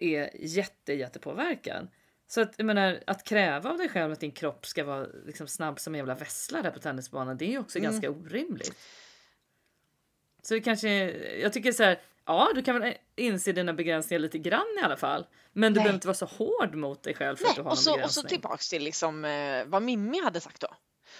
[0.00, 1.88] är jätte, jättepåverkad.
[2.26, 5.46] Så att, jag menar, att kräva av dig själv att din kropp ska vara liksom
[5.48, 7.90] snabb som en jävla vessla där på tennisbanan, det är ju också Mm.
[7.90, 8.76] ganska orimligt.
[10.42, 10.88] Så det kanske,
[11.40, 14.96] jag tycker så här, ja du kan väl inse dina begränsningar lite grann i alla
[14.96, 15.26] fall.
[15.52, 15.84] Men du Nej.
[15.84, 18.02] behöver inte vara så hård mot dig själv för att du Nej, har och så,
[18.04, 20.68] och så tillbaks till liksom, eh, vad Mimmi hade sagt då.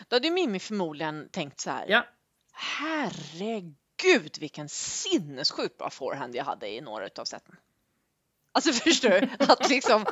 [0.09, 1.87] Då hade Mimmi förmodligen tänkt så här.
[1.89, 2.07] Ja,
[2.53, 7.57] Herregud vilken sinnessjukt bra forehand jag hade i några utav sätten.
[8.53, 9.29] Alltså förstår du?
[9.39, 10.05] Att liksom,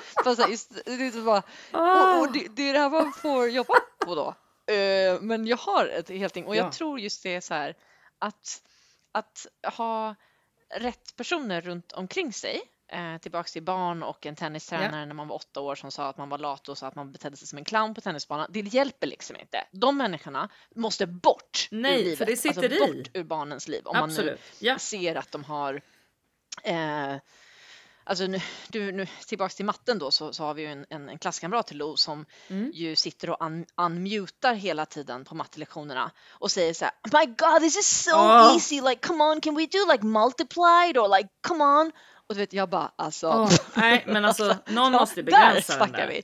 [1.13, 4.35] så bara, och, och det, det är det här man får jobba på då.
[4.75, 6.73] Eh, men jag har ett helt ting och jag Ja.
[6.73, 7.77] tror just det är så här
[8.19, 8.63] att,
[9.13, 10.15] att ha
[10.75, 15.37] rätt personer runt omkring sig eh, tillbaks till barn och en tennistränare när man var
[15.37, 17.59] åtta år som sa att man var lat och sa att man betedde sig som
[17.59, 18.47] en clown på tennisbanan.
[18.51, 19.65] Det hjälper liksom inte.
[19.73, 22.29] De människorna måste bort Nej, ur för livet.
[22.29, 22.97] det sitter alltså, i.
[23.03, 23.83] bort ur barnens liv.
[23.87, 24.41] Om man absolut.
[24.59, 24.73] Ja.
[24.73, 25.83] nu ser att de har
[26.63, 27.15] eh,
[28.09, 31.09] Alltså nu, du, nu tillbaks till matten då så, så har vi ju en, en,
[31.09, 32.71] en klasskamrat till Lo som Mm.
[32.75, 37.61] ju sitter och un, unmutar hela tiden på mattelektionerna och säger så här My God
[37.63, 38.55] this is so Åh.
[38.55, 41.93] easy like come on can we do like multiplied or like come on
[42.29, 45.87] och du vet jag bara alltså Åh, nej, men alltså någon Ja, måste begränsa där
[45.87, 46.07] den där.
[46.09, 46.23] vi.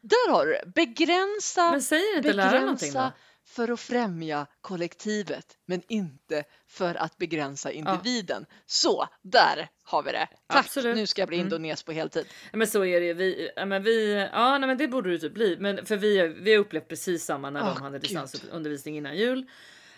[0.00, 0.66] Där har du det.
[0.74, 3.52] Begränsa, Men säger inte läraren någonting begränsa då?
[3.54, 8.46] för att främja kollektivet men inte för att begränsa individen.
[8.66, 10.28] Så, där har vi det.
[10.46, 10.96] Tack, Absolut.
[10.96, 11.46] nu ska jag bli Mm.
[11.46, 12.26] indones på heltid.
[12.52, 13.14] Ja, men så är det ju.
[13.14, 15.56] Vi, ja, men vi, ja, nej, men det borde det typ bli.
[15.60, 18.02] Men för vi, vi upplevt precis samma när Åh, de hade Gud.
[18.02, 19.46] distansundervisning innan jul.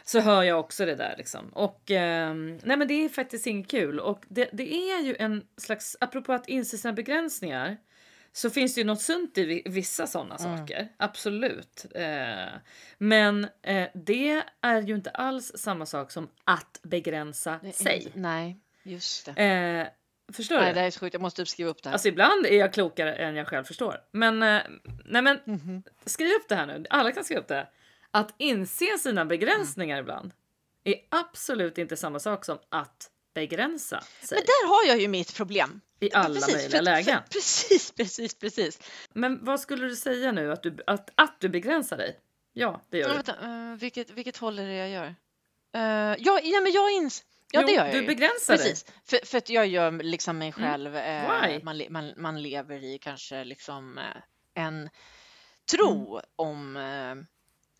[0.04, 1.48] Så hör jag också det där liksom.
[1.52, 4.00] Och ehm, nej men det är faktiskt inget kul.
[4.00, 7.76] Och det, det är ju en slags, apropå att inse sina begränsningar.
[8.36, 10.58] Så finns det ju något sunt i vi- vissa sådana Mm.
[10.58, 10.88] saker.
[10.96, 11.86] Absolut.
[11.94, 12.48] Eh,
[12.98, 18.02] men eh, det är ju inte alls samma sak som att begränsa är sig.
[18.04, 19.42] inte- Nej, just det.
[19.42, 20.74] Eh, förstår Nej, du?
[20.74, 21.14] det här är så sjukt.
[21.14, 21.92] Jag måste typ skriva upp det här.
[21.94, 23.96] Alltså ibland är jag klokare än jag själv förstår.
[24.12, 24.62] Men, eh,
[25.04, 25.82] nej men Mhm.
[26.04, 26.84] skriv upp det här nu.
[26.90, 27.68] Alla kan skriva upp det.
[28.10, 30.32] Att inse sina begränsningar ibland
[30.84, 35.34] är absolut inte samma sak som att begränsa sig Men där har jag ju mitt
[35.36, 35.80] problem.
[36.00, 37.22] i alla Precis, möjliga för- lägen.
[37.22, 38.80] För, precis, precis, precis.
[39.12, 40.52] Men vad skulle du säga nu?
[40.52, 42.20] Att du, att, att du begränsar dig?
[42.52, 43.22] Ja, det gör Men du.
[43.32, 45.06] vänta, eh, vilket, vilket håll är det jag gör?
[45.76, 47.24] Uh, ja, ja, men jag ins...
[47.52, 48.06] Ja, Jo, det gör jag du ju.
[48.06, 48.74] begränsar dig.
[49.04, 51.60] För, för att jag gör liksom mig själv, eh, Why?
[51.62, 54.00] man, man, man lever i kanske liksom
[54.54, 54.90] en
[55.70, 56.24] tro Mm.
[56.36, 56.76] om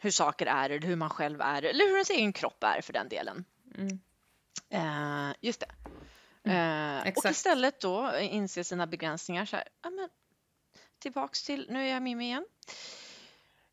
[0.01, 2.93] hur saker är eller hur man själv är eller hur ens egen kropp är för
[2.93, 3.45] den delen.
[3.79, 3.99] Mm.
[4.69, 5.71] Eh, just det.
[6.51, 7.37] Eh, och exakt.
[7.37, 10.09] istället då inse sina begränsningar så här, ja, men,
[10.99, 12.47] tillbaks till, nu är jag Mimmi igen.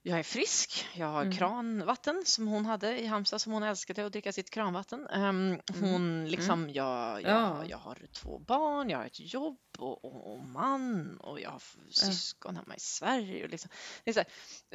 [0.03, 1.37] Jag är frisk, jag har Mm.
[1.37, 5.07] kranvatten som hon hade i Halmstad som hon älskade att dricka sitt kranvatten.
[5.07, 7.57] Ehm, hon liksom, jag, jag, Mm.
[7.57, 7.65] Ja.
[7.65, 11.61] jag har två barn, jag har ett jobb och, och, och man och jag har
[11.91, 13.43] syskon hemma i Sverige.
[13.43, 13.69] Och liksom.
[14.03, 14.27] det är så här,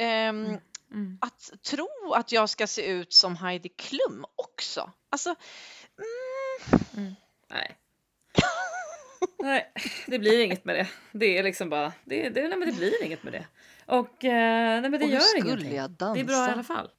[0.06, 0.58] ehm,
[0.90, 1.18] Mm.
[1.20, 4.92] Att tro att jag ska se ut som Heidi Klum också.
[5.10, 5.34] Alltså,
[6.96, 7.14] mm,
[7.50, 7.76] Nej.
[9.42, 9.72] nej,
[10.06, 10.88] det blir inget med det.
[11.12, 13.46] Det är liksom bara, det, det, nej, men det blir inget med det.
[13.86, 15.70] Och eh, nej, men det och gör ingenting.
[15.70, 16.90] Det är bra i alla fall.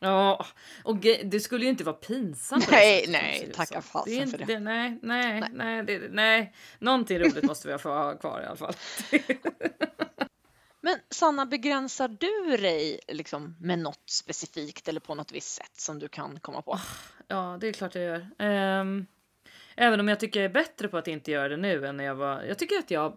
[0.00, 0.46] Ja,
[0.84, 2.70] och det skulle ju inte vara pinsamt.
[2.70, 4.60] Nej, nej, tacka fasen för det.
[4.60, 5.50] Nej, nej, Nej.
[5.52, 6.54] nej, det, nej.
[6.78, 8.74] Någonting roligt måste vi få ha kvar i alla fall.
[10.84, 15.98] Men Sanna, begränsar du dig liksom med något specifikt eller på något visst sätt som
[15.98, 16.72] du kan komma på?
[16.72, 16.80] Ah,
[17.28, 18.20] ja, det är klart jag gör.
[18.80, 19.06] Um,
[19.76, 22.04] även om jag tycker jag är bättre på att inte göra det nu än när
[22.04, 22.42] jag var.
[22.42, 23.16] Jag tycker att jag har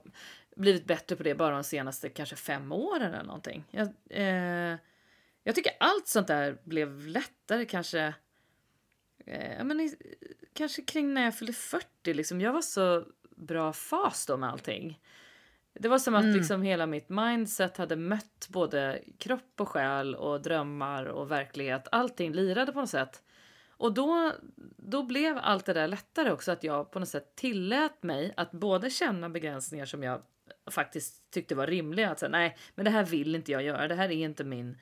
[0.56, 3.64] blivit bättre på det bara de senaste kanske fem åren eller någonting.
[3.72, 4.78] Jag, eh,
[5.44, 8.14] jag tycker allt sånt där blev lättare kanske.
[9.26, 9.96] Eh, men, i,
[10.54, 12.14] kanske kring när jag fyllde 40.
[12.14, 12.42] Liksom.
[12.42, 13.06] Jag var så
[13.36, 15.00] bra fas då med allting.
[15.80, 16.36] Det var som att Mm.
[16.36, 21.88] liksom hela mitt mindset hade mött både kropp och själ och drömmar och verklighet.
[21.92, 23.24] Allting lirade på något sätt.
[23.70, 24.32] Och då,
[24.78, 28.52] då blev allt det där lättare också att jag på något sätt tillät mig att
[28.52, 30.22] både känna begränsningar som jag
[30.72, 32.10] faktiskt tyckte var rimliga.
[32.12, 33.88] Att säga, nej, men det här vill inte jag göra.
[33.88, 34.78] Det här är inte min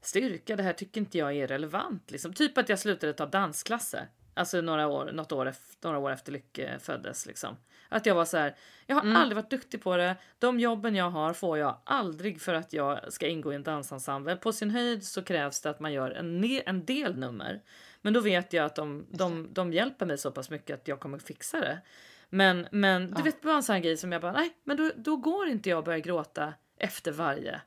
[0.00, 0.56] styrka.
[0.56, 2.10] Det här tycker inte jag är relevant.
[2.10, 2.32] Liksom.
[2.32, 4.08] Typ att jag slutade ta dansklasser.
[4.36, 7.26] Alltså några år, något år efter, några år efter Lycke föddes.
[7.26, 7.56] Liksom.
[7.88, 8.56] Att jag var så här,
[8.86, 9.16] jag har Mm.
[9.16, 10.16] aldrig varit duktig på det.
[10.38, 14.36] De jobben jag har får jag aldrig för att jag ska ingå i en dansensemble.
[14.36, 17.62] På sin höjd så krävs det att man gör en, en del nummer.
[18.02, 21.00] Men då vet jag att de, de, de hjälper mig så pass mycket att jag
[21.00, 21.80] kommer fixa det.
[22.28, 23.24] Men, men du Ja.
[23.24, 25.68] vet, bara en sån här grej som jag bara, nej, men då, då går inte
[25.70, 27.60] jag att börja gråta efter varje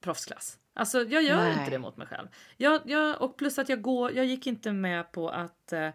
[0.00, 0.58] proffsklass.
[0.76, 1.52] Alltså jag gör Nej.
[1.52, 2.28] inte det mot mig själv.
[2.56, 5.88] Jag, jag, och plus att jag går, jag gick inte med på att eh,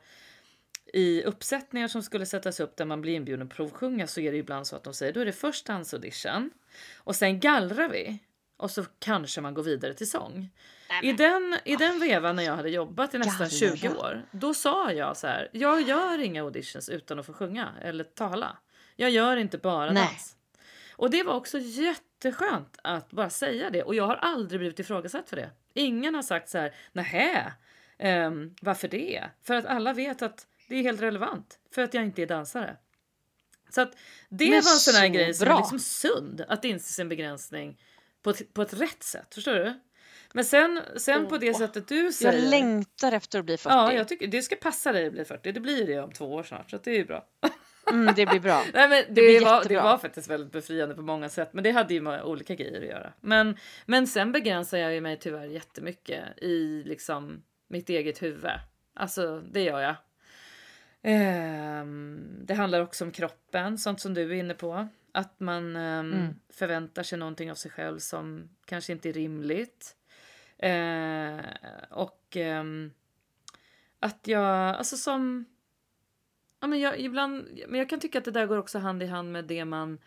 [0.93, 4.37] i uppsättningar som skulle sättas upp där man blir inbjuden att provsjunga så är det
[4.37, 6.51] ibland så att de säger då är det först dansaudition
[6.97, 8.19] och sen gallrar vi
[8.57, 10.49] och så kanske man går vidare till sång.
[11.03, 13.99] I den, I den vevan när jag hade jobbat i nästan 20 Gallra.
[13.99, 18.03] år, då sa jag så här, jag gör inga auditions utan att få sjunga eller
[18.03, 18.57] tala.
[18.95, 20.03] Jag gör inte bara Nej.
[20.03, 20.35] dans.
[21.01, 25.29] Och det var också jätteskönt att bara säga det och jag har aldrig blivit ifrågasatt
[25.29, 25.49] för det.
[25.73, 27.53] Ingen har sagt så här, nähä,
[27.99, 29.23] um, varför det?
[29.43, 32.77] För att alla vet att det är helt relevant för att jag inte är dansare.
[33.69, 33.91] Så att
[34.29, 35.59] det Men var en sån här så grej som är bra.
[35.59, 37.79] liksom sund att inse sin begränsning
[38.21, 39.35] på ett, på ett rätt sätt.
[39.35, 39.79] Förstår du?
[40.33, 42.49] Men sen, sen på det sättet du Jag säger.
[42.49, 43.75] längtar efter att bli 40.
[43.75, 45.51] Ja, jag tycker det ska passa dig att bli 40.
[45.51, 47.25] Det blir det om två år snart, så det är ju bra.
[47.89, 48.63] mm, det blir bra.
[48.73, 51.71] Nej, men det, blir var, det var faktiskt väldigt befriande på många sätt, men det
[51.71, 53.13] hade ju med olika grejer att göra.
[53.21, 58.51] Men, men sen begränsar jag ju mig tyvärr jättemycket i liksom mitt eget huvud.
[58.93, 59.95] Alltså, det gör jag.
[61.01, 64.87] Ehm, det handlar också om kroppen, sånt som du är inne på.
[65.11, 66.35] Att man ehm, Mm.
[66.53, 69.95] förväntar sig någonting av sig själv som kanske inte är rimligt.
[70.57, 71.39] Eh,
[71.89, 72.91] och ehm,
[73.99, 75.45] att jag, alltså som...
[76.61, 79.05] Ja, men jag, ibland, men jag kan tycka att det där går också hand i
[79.05, 79.97] hand med det man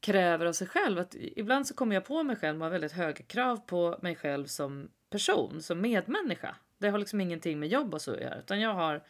[0.00, 0.98] kräver av sig själv.
[0.98, 4.46] Att ibland så kommer jag på mig själv med väldigt höga krav på mig själv
[4.46, 6.56] som person, som medmänniska.
[6.78, 9.02] Det har liksom ingenting med jobb och så att göra, utan jag har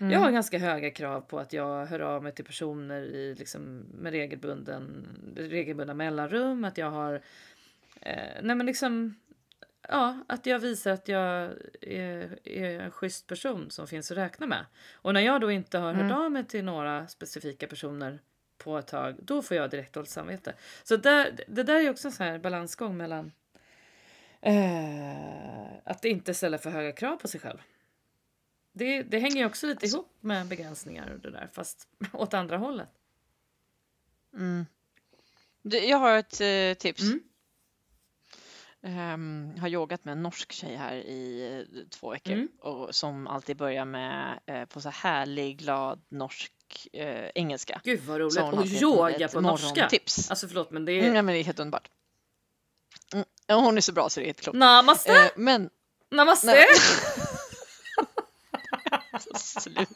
[0.00, 0.12] Mm.
[0.12, 3.84] jag har ganska höga krav på att jag hör av mig till personer i, liksom,
[3.94, 5.06] med regelbunden,
[5.36, 6.64] regelbundna mellanrum.
[6.64, 7.14] Att jag har...
[8.00, 9.14] Eh, nej men liksom...
[9.90, 14.46] Ja, att jag visar att jag är, är en schysst person som finns att räkna
[14.46, 14.66] med.
[14.92, 16.16] Och när jag då inte har hört Mm.
[16.16, 18.18] av mig till några specifika personer
[18.58, 20.54] på ett tag, då får jag direkt dåligt samvete.
[20.82, 23.32] Så där, det där är också en sån här balansgång mellan
[24.40, 27.58] eh, att inte ställa för höga krav på sig själv.
[28.72, 32.34] Det, det hänger ju också lite Alltså- ihop med begränsningar och det där, fast åt
[32.34, 32.88] andra hållet.
[34.34, 34.66] Mm.
[35.62, 37.02] Du, Jag har ett eh, tips.
[37.02, 37.20] Mm.
[38.86, 42.48] Ehm, har yogat med en norsk tjej här i eh, två veckor Mm.
[42.60, 46.52] och som alltid börjar med eh, på så här härlig, glad norsk
[46.92, 47.80] eh, engelska.
[47.84, 48.38] Gud vad roligt!
[48.38, 49.66] Och yoga på norska!
[49.66, 50.30] morgontips.
[50.30, 51.02] Alltså förlåt men det är...
[51.02, 51.90] Mm, ja, men det är helt underbart.
[53.14, 53.26] Mm.
[53.64, 54.58] Hon är så bra så det är helt klokt.
[54.58, 55.12] Namaste!
[55.12, 55.70] Eh, men
[56.10, 56.46] Namaste!
[56.46, 56.66] nej.
[59.34, 59.86] sluta.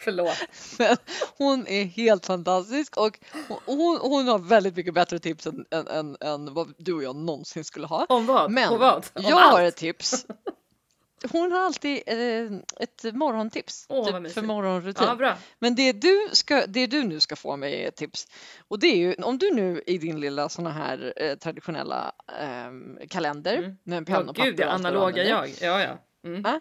[0.00, 0.36] Förlåt.
[0.78, 0.96] Men
[1.38, 3.18] hon är helt fantastisk och
[3.66, 7.16] hon, hon, har väldigt mycket bättre tips än, än, än, än vad du och jag
[7.16, 8.06] någonsin skulle ha.
[8.08, 8.50] Om vad?
[8.50, 9.06] Men på vad?
[9.14, 9.68] Om jag har allt?
[9.68, 10.26] ett tips.
[11.32, 15.06] Hon har alltid eh, ett morgontips Åh, typ, för morgonrutin.
[15.06, 15.36] Ja, bra.
[15.58, 18.26] Men det du, ska, det du nu ska få mig är ett tips.
[18.68, 22.98] Och det är ju om du nu i din lilla såna här eh, traditionella ehm,
[23.08, 23.76] kalender Mm.
[23.84, 25.48] med penna Ja, och papper gud, och du analoga jag.
[25.60, 25.98] Ja, ja.
[26.24, 26.60] Mm.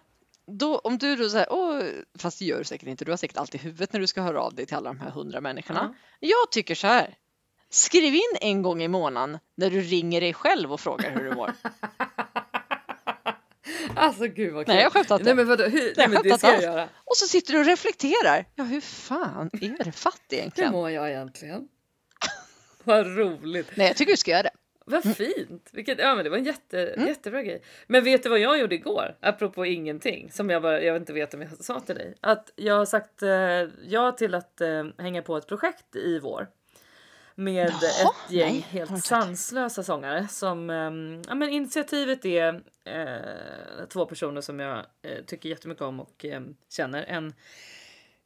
[0.51, 1.81] Då, om du då säger, åh,
[2.19, 4.21] fast det gör du säkert inte, du har säkert allt i huvudet när du ska
[4.21, 5.95] höra av dig till alla de här hundra människorna.
[6.19, 7.15] Jag tycker så här.
[7.71, 11.35] Skriv in en gång i månaden när du ringer dig själv och frågar hur du
[11.35, 11.53] mår.
[13.95, 14.75] Alltså gud vad kul.
[14.75, 15.25] Nej, jag skämtar inte.
[15.25, 16.89] Nej men vadå, hur, nej, men det ska jag göra.
[17.05, 18.45] Och så sitter du och reflekterar.
[18.55, 20.71] Ja, hur fan är det fatt Hur egentligen?
[20.71, 21.67] mår jag egentligen?
[22.83, 23.71] vad roligt.
[23.75, 24.51] Nej, jag tycker du ska göra det.
[24.89, 25.69] Vad fint!
[25.73, 27.07] Vilket, ja, men det var en jätte, Mm.
[27.07, 27.61] jättebra grej.
[27.87, 29.17] Men vet du vad jag gjorde igår?
[29.19, 32.13] Apropå ingenting som jag bara, jag inte vet om jag sa till dig.
[32.21, 33.29] Att jag har sagt eh,
[33.87, 36.47] ja till att eh, hänga på ett projekt i vår.
[37.35, 40.27] Med Jaha, ett gäng nej, helt sanslösa sångare.
[40.27, 45.99] Som, ehm, ja, men initiativet är eh, två personer som jag eh, tycker jättemycket om
[45.99, 47.03] och eh, känner.
[47.03, 47.33] En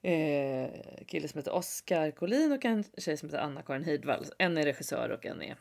[0.01, 0.69] eh,
[1.07, 4.25] kille som heter Oskar Collin och en tjej som heter Anna-Karin Heidvall.
[4.37, 5.55] En är regissör och en är eh,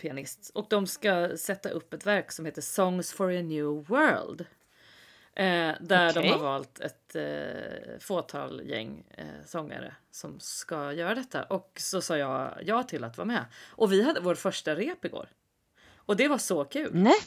[0.00, 0.50] pianist.
[0.54, 4.46] Och de ska sätta upp ett verk som heter Songs for a New World.
[5.34, 6.30] Eh, där de Okej.
[6.30, 11.42] har valt ett eh, fåtal gäng eh, sångare som ska göra detta.
[11.42, 13.44] Och så sa jag ja till att vara med.
[13.68, 15.28] Och vi hade vår första rep igår.
[15.96, 16.90] Och det var så kul.
[16.92, 17.20] Nej.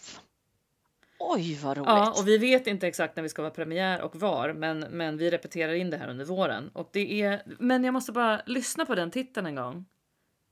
[1.19, 1.89] Oj, vad roligt.
[1.89, 5.17] Ja, och vi vet inte exakt när vi ska vara premiär och var, men, men
[5.17, 6.69] vi repeterar in det här under våren.
[6.73, 9.85] Och det är, men jag måste bara lyssna på den titeln en gång.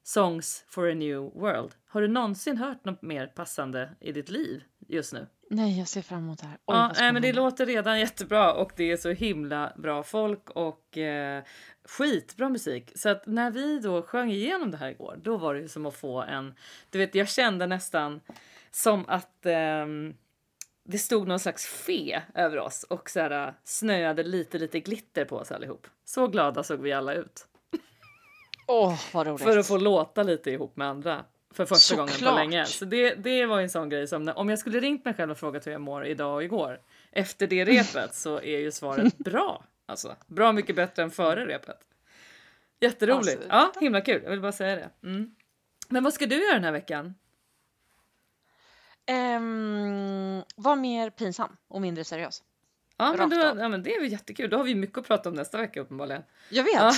[0.04, 1.72] Songs for a new world.
[1.88, 5.28] Har du någonsin hört något mer passande i ditt liv just nu?
[5.50, 6.58] Nej, jag ser fram emot det här.
[6.66, 10.50] Oj, ja, nej, men det låter redan jättebra och det är så himla bra folk
[10.50, 11.44] och eh,
[11.86, 12.92] skitbra musik.
[12.96, 15.96] Så att när vi då sjöng igenom det här igår, då var det som att
[15.96, 16.54] få en...
[16.90, 18.22] Du vet, jag kände nästan
[18.72, 20.14] som att ehm,
[20.84, 25.36] det stod någon slags fe över oss och så här, snöade lite, lite glitter på
[25.36, 25.88] oss allihop.
[26.06, 27.48] Så glada såg vi alla ut.
[28.72, 29.44] Åh, vad roligt.
[29.44, 31.26] För att få låta lite ihop med andra.
[31.52, 32.36] För första gången på Såklart.
[32.36, 32.66] länge.
[32.66, 35.32] Så det, det var en sån grej som när, om jag skulle ringt mig själv
[35.32, 36.82] och frågat hur jag mår idag och igår.
[37.12, 39.64] Efter det repet så är ju svaret bra.
[39.86, 41.80] Alltså bra mycket bättre än före repet.
[42.80, 43.30] Jätteroligt.
[43.30, 44.22] Alltså, ja, himla kul.
[44.24, 45.08] Jag vill bara säga det.
[45.08, 45.36] Mm.
[45.90, 47.16] Men vad ska du göra den här veckan?
[49.06, 52.44] Ehm, var mer pinsam och mindre seriös.
[53.00, 54.50] Ja, men, då, ja, men det är väl jättekul.
[54.50, 56.24] Då har vi mycket att prata om nästa vecka uppenbarligen.
[56.50, 56.74] Jag vet.
[56.74, 56.94] Ja.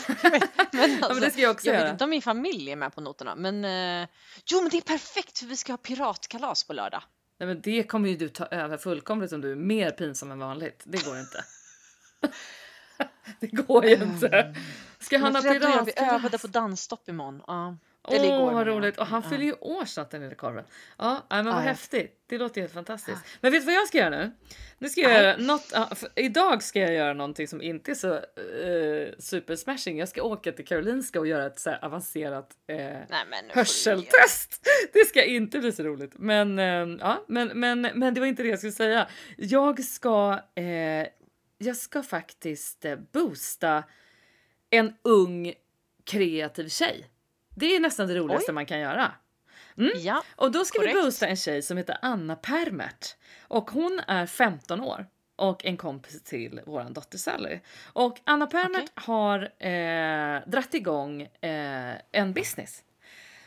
[0.71, 1.83] Men, alltså, det ska jag också jag göra.
[1.83, 3.35] vet inte om min familj är med på noterna.
[3.35, 4.07] Men eh,
[4.45, 7.03] jo, men det är perfekt för vi ska ha piratkalas på lördag.
[7.37, 10.39] Nej, men det kommer ju du ta över fullkomligt om du är mer pinsam än
[10.39, 10.81] vanligt.
[10.85, 11.43] Det går inte.
[13.39, 14.55] det går ju inte.
[14.99, 15.59] Ska han Men ha jag, vi
[15.91, 16.13] piratkalas?
[16.19, 17.41] övade på dansstopp imorgon.
[17.47, 17.77] Ja.
[18.03, 18.97] Åh, igår, vad roligt.
[18.97, 19.29] Och han Ja.
[19.29, 20.63] fyller ju år snart den lilla korven.
[20.97, 22.17] Ja, men vad Ja, häftigt.
[22.27, 23.21] Det låter helt fantastiskt.
[23.41, 24.31] Men vet du vad jag ska göra nu?
[24.77, 28.13] Nu ska jag göra något, ja, idag ska jag göra någonting som inte är så
[28.13, 29.99] uh, super smashing.
[29.99, 34.67] Jag ska åka till Karolinska och göra ett så avancerat eh, Nej, hörseltest.
[34.93, 36.11] Det ska inte bli så roligt.
[36.15, 39.07] Men, eh, ja, men, men, men det var inte det jag skulle säga.
[39.37, 40.39] Jag ska,
[41.57, 43.83] jag ska faktiskt boosta
[44.69, 45.53] en ung
[46.03, 47.07] kreativ tjej.
[47.61, 48.53] Det är nästan det roligaste Oj.
[48.53, 49.11] man kan göra.
[49.95, 50.97] Ja, Och då ska Korrekt.
[50.97, 53.15] vi boosta en tjej som heter Anna Permert.
[53.47, 55.05] Och hon är 15 år
[55.35, 57.59] och en kompis till våran dotter Sally.
[57.93, 62.83] Och Anna Permert har eh, dratt igång eh, en business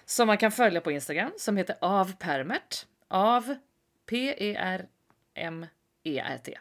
[0.05, 2.87] som man kan följa på Instagram som heter Av Permert.
[3.09, 3.57] Av
[5.35, 6.59] P-E-R-M-E-R-T.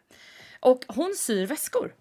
[0.60, 1.94] Och hon syr väskor.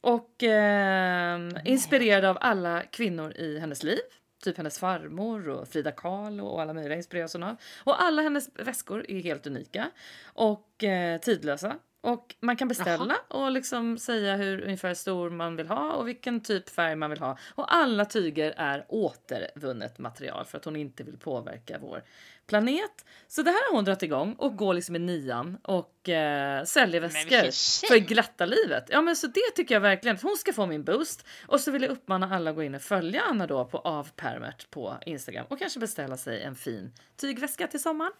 [0.00, 3.98] Och eh, inspirerad av alla kvinnor i hennes liv.
[4.46, 7.56] Typ hennes farmor och Frida Kahlo och alla möjliga inspireras hon av.
[7.84, 9.90] Och alla hennes väskor är helt unika
[10.24, 11.76] och eh, tidlösa.
[12.06, 16.40] Och man kan beställa och liksom säga hur ungefär stor man vill ha och vilken
[16.40, 17.38] typ färg man vill ha.
[17.54, 22.02] Och alla tyger är återvunnet material för att hon inte vill påverka vår
[22.46, 23.04] planet.
[23.28, 27.00] Så det här har hon dragit igång och går liksom i nian och eh, säljer
[27.00, 28.84] väskor för glatta livet.
[28.88, 30.18] Ja men så det tycker jag verkligen.
[30.22, 31.26] Hon ska få min boost.
[31.46, 34.70] Och så vill jag uppmana alla att gå in och följa Anna då på avpermert
[34.70, 38.12] på Instagram och kanske beställa sig en fin tygväska till sommaren.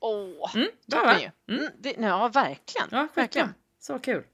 [0.00, 1.20] Åh, Mm, bra, va?
[1.20, 1.56] ju.
[1.56, 2.88] Mm, det, ja, verkligen.
[2.90, 3.54] Ja, verkligen.
[3.78, 4.24] Så kul.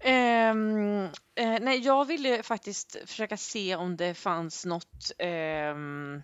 [0.00, 1.04] Ehm,
[1.34, 6.22] eh, nej, jag ville faktiskt försöka se om det fanns något, ehm,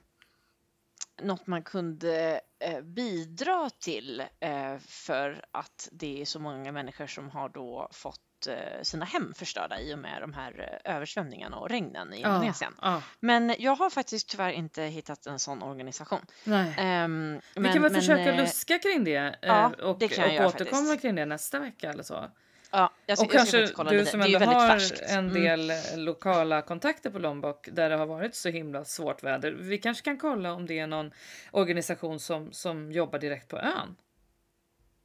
[1.23, 7.31] något man kunde eh, bidra till eh, för att det är så många människor som
[7.31, 11.69] har då fått eh, sina hem förstörda i och med de här eh, översvämningarna och
[11.69, 12.75] regnen i Indonesien.
[12.83, 16.21] Ja, Men jag har faktiskt tyvärr inte hittat en sån organisation.
[16.45, 16.75] nej.
[16.79, 20.35] Ehm, Vi men- kan väl men, försöka eh, luska kring det ja, och, det kan
[20.35, 21.03] jag och återkomma faktiskt.
[21.03, 22.31] kring det nästa vecka eller så.
[22.71, 23.59] Ja, jag Och jag kanske
[23.91, 25.01] du som ändå har färskt.
[25.01, 25.43] en Mm.
[25.43, 29.53] del eh, lokala kontakter på Lombok där det har varit så himla svårt väder.
[29.53, 31.11] Vi kanske kan kolla om det är någon
[31.51, 33.97] organisation som, som jobbar direkt på ön.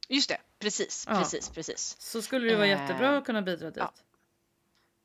[0.08, 1.18] Just det, precis, Ja.
[1.18, 1.96] precis, precis.
[2.00, 3.76] Så skulle det vara Eh, jättebra att kunna bidra dit.
[3.76, 3.92] ja.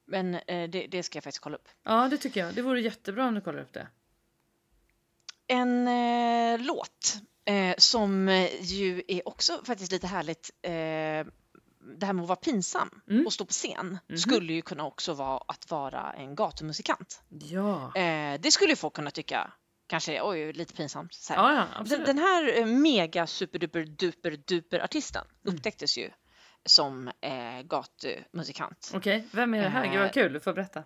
[0.05, 1.67] Men eh, det, det ska jag faktiskt kolla upp.
[1.83, 2.53] Ja, det tycker jag.
[2.55, 3.87] Det vore jättebra om du kollar upp det.
[5.47, 8.29] En eh, låt eh, som
[8.61, 10.51] ju är också faktiskt lite härligt.
[10.61, 10.71] Eh,
[11.99, 13.25] det här med att vara pinsam Mm.
[13.25, 14.17] och stå på scen Mhm.
[14.17, 17.21] skulle ju kunna också vara att vara en gatumusikant.
[17.29, 17.95] Ja.
[17.95, 19.51] Eh, det skulle ju folk kunna tycka
[19.89, 21.13] kanske oj, lite pinsamt.
[21.13, 21.53] Så här.
[21.53, 25.55] Ja, ja, Den, den här eh, mega superduper duper duper artisten Mm.
[25.55, 26.09] upptäcktes ju
[26.65, 28.91] som eh, gatumusikant.
[28.95, 29.83] Okej, vem är det här?
[29.85, 30.83] Gud vad Eh, kul, du får berätta.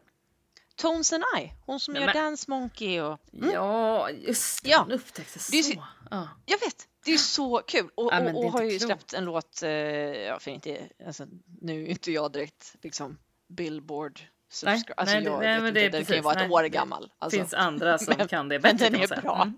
[0.76, 3.20] Tones and I, hon som Nej, gör men- Dance Monkey och...
[3.34, 4.70] Mm, Ja, just det.
[4.70, 4.80] Ja.
[4.80, 5.64] Hon upptäcktes så.
[5.64, 6.30] så- Ja.
[6.46, 7.90] Jag vet, det är så kul!
[7.96, 8.84] Och, Ja, och, och har ju klokt.
[8.86, 11.26] släppt en låt, eh, ja för inte, alltså,
[11.62, 13.18] nu är inte jag direkt liksom
[13.50, 14.22] Billboard
[14.54, 14.94] subscribe.
[14.98, 16.50] Alltså nej, jag nej, men inte, det är den kan ju precis, vara ett nej.
[16.50, 17.12] år gammal.
[17.20, 17.38] Alltså.
[17.40, 19.42] finns andra som Men- kan det men bättre den kan man är bra.
[19.42, 19.54] Mm.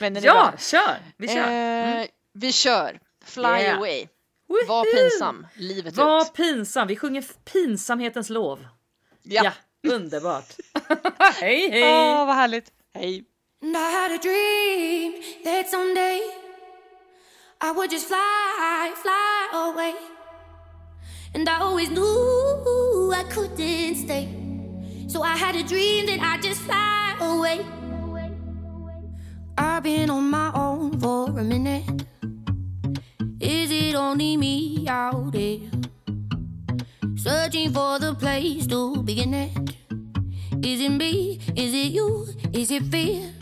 [0.00, 0.58] Men den är Ja, bra.
[0.58, 0.96] kör!
[1.16, 1.36] Vi kör!
[1.46, 2.00] Mm.
[2.00, 3.00] Eh, vi kör.
[3.24, 3.76] Fly Yeah.
[3.78, 4.06] away.
[4.48, 4.66] Woho!
[4.68, 5.46] Var pinsam.
[5.54, 6.32] Livet Var ut.
[6.32, 6.88] pinsam.
[6.88, 8.66] Vi sjunger pinsamhetens lov.
[9.22, 9.42] Ja.
[9.82, 10.46] Ja, underbart.
[11.18, 11.82] hej, hej!
[11.84, 12.72] Åh, vad härligt.
[12.94, 13.24] Hej.
[13.62, 16.16] And I had a dream that someday
[17.64, 19.94] I would just fly, fly away.
[21.34, 22.04] And I always knew
[23.12, 24.28] I couldn't stay.
[25.08, 27.66] So I had a dream that I'd just fly away.
[29.58, 32.06] I've been on my own for a minute.
[33.40, 35.58] Is it only me out there?
[37.16, 39.50] Searching for the place to begin it.
[40.62, 41.40] Is it me?
[41.56, 42.26] Is it you?
[42.52, 43.32] Is it fear?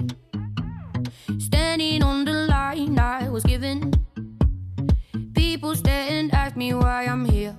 [1.38, 3.92] Standing on the line I was given.
[5.34, 7.56] People stare and ask me why I'm here.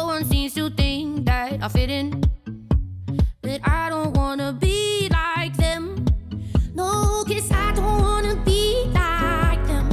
[0.00, 2.24] No one seems to think that I fit in.
[3.42, 6.06] But I don't wanna be like them.
[6.74, 9.86] No, cause I don't wanna be like them.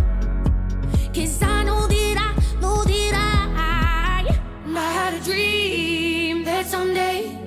[1.13, 2.29] Cause I know that I
[2.61, 4.39] know that I,
[4.77, 7.37] I had a dream that someday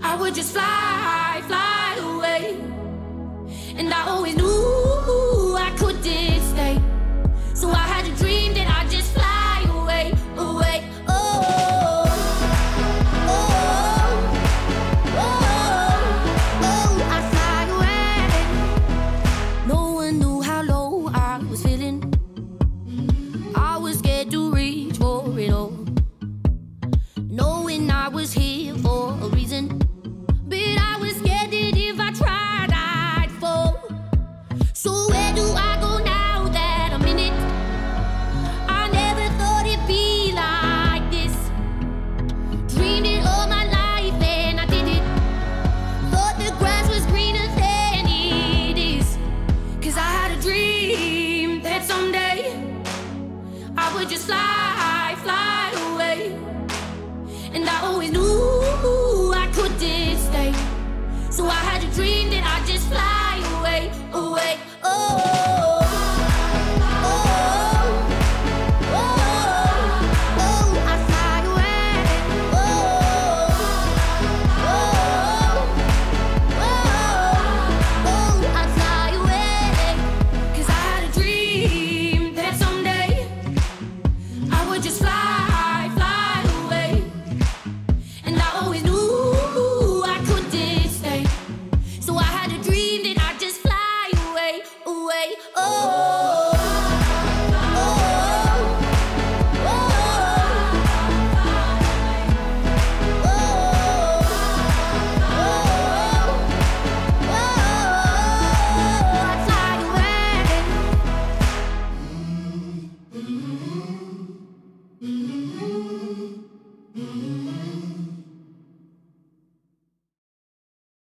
[0.00, 2.60] I would just fly, fly away.
[3.76, 6.80] And I always knew I couldn't stay.
[7.54, 8.19] So I had a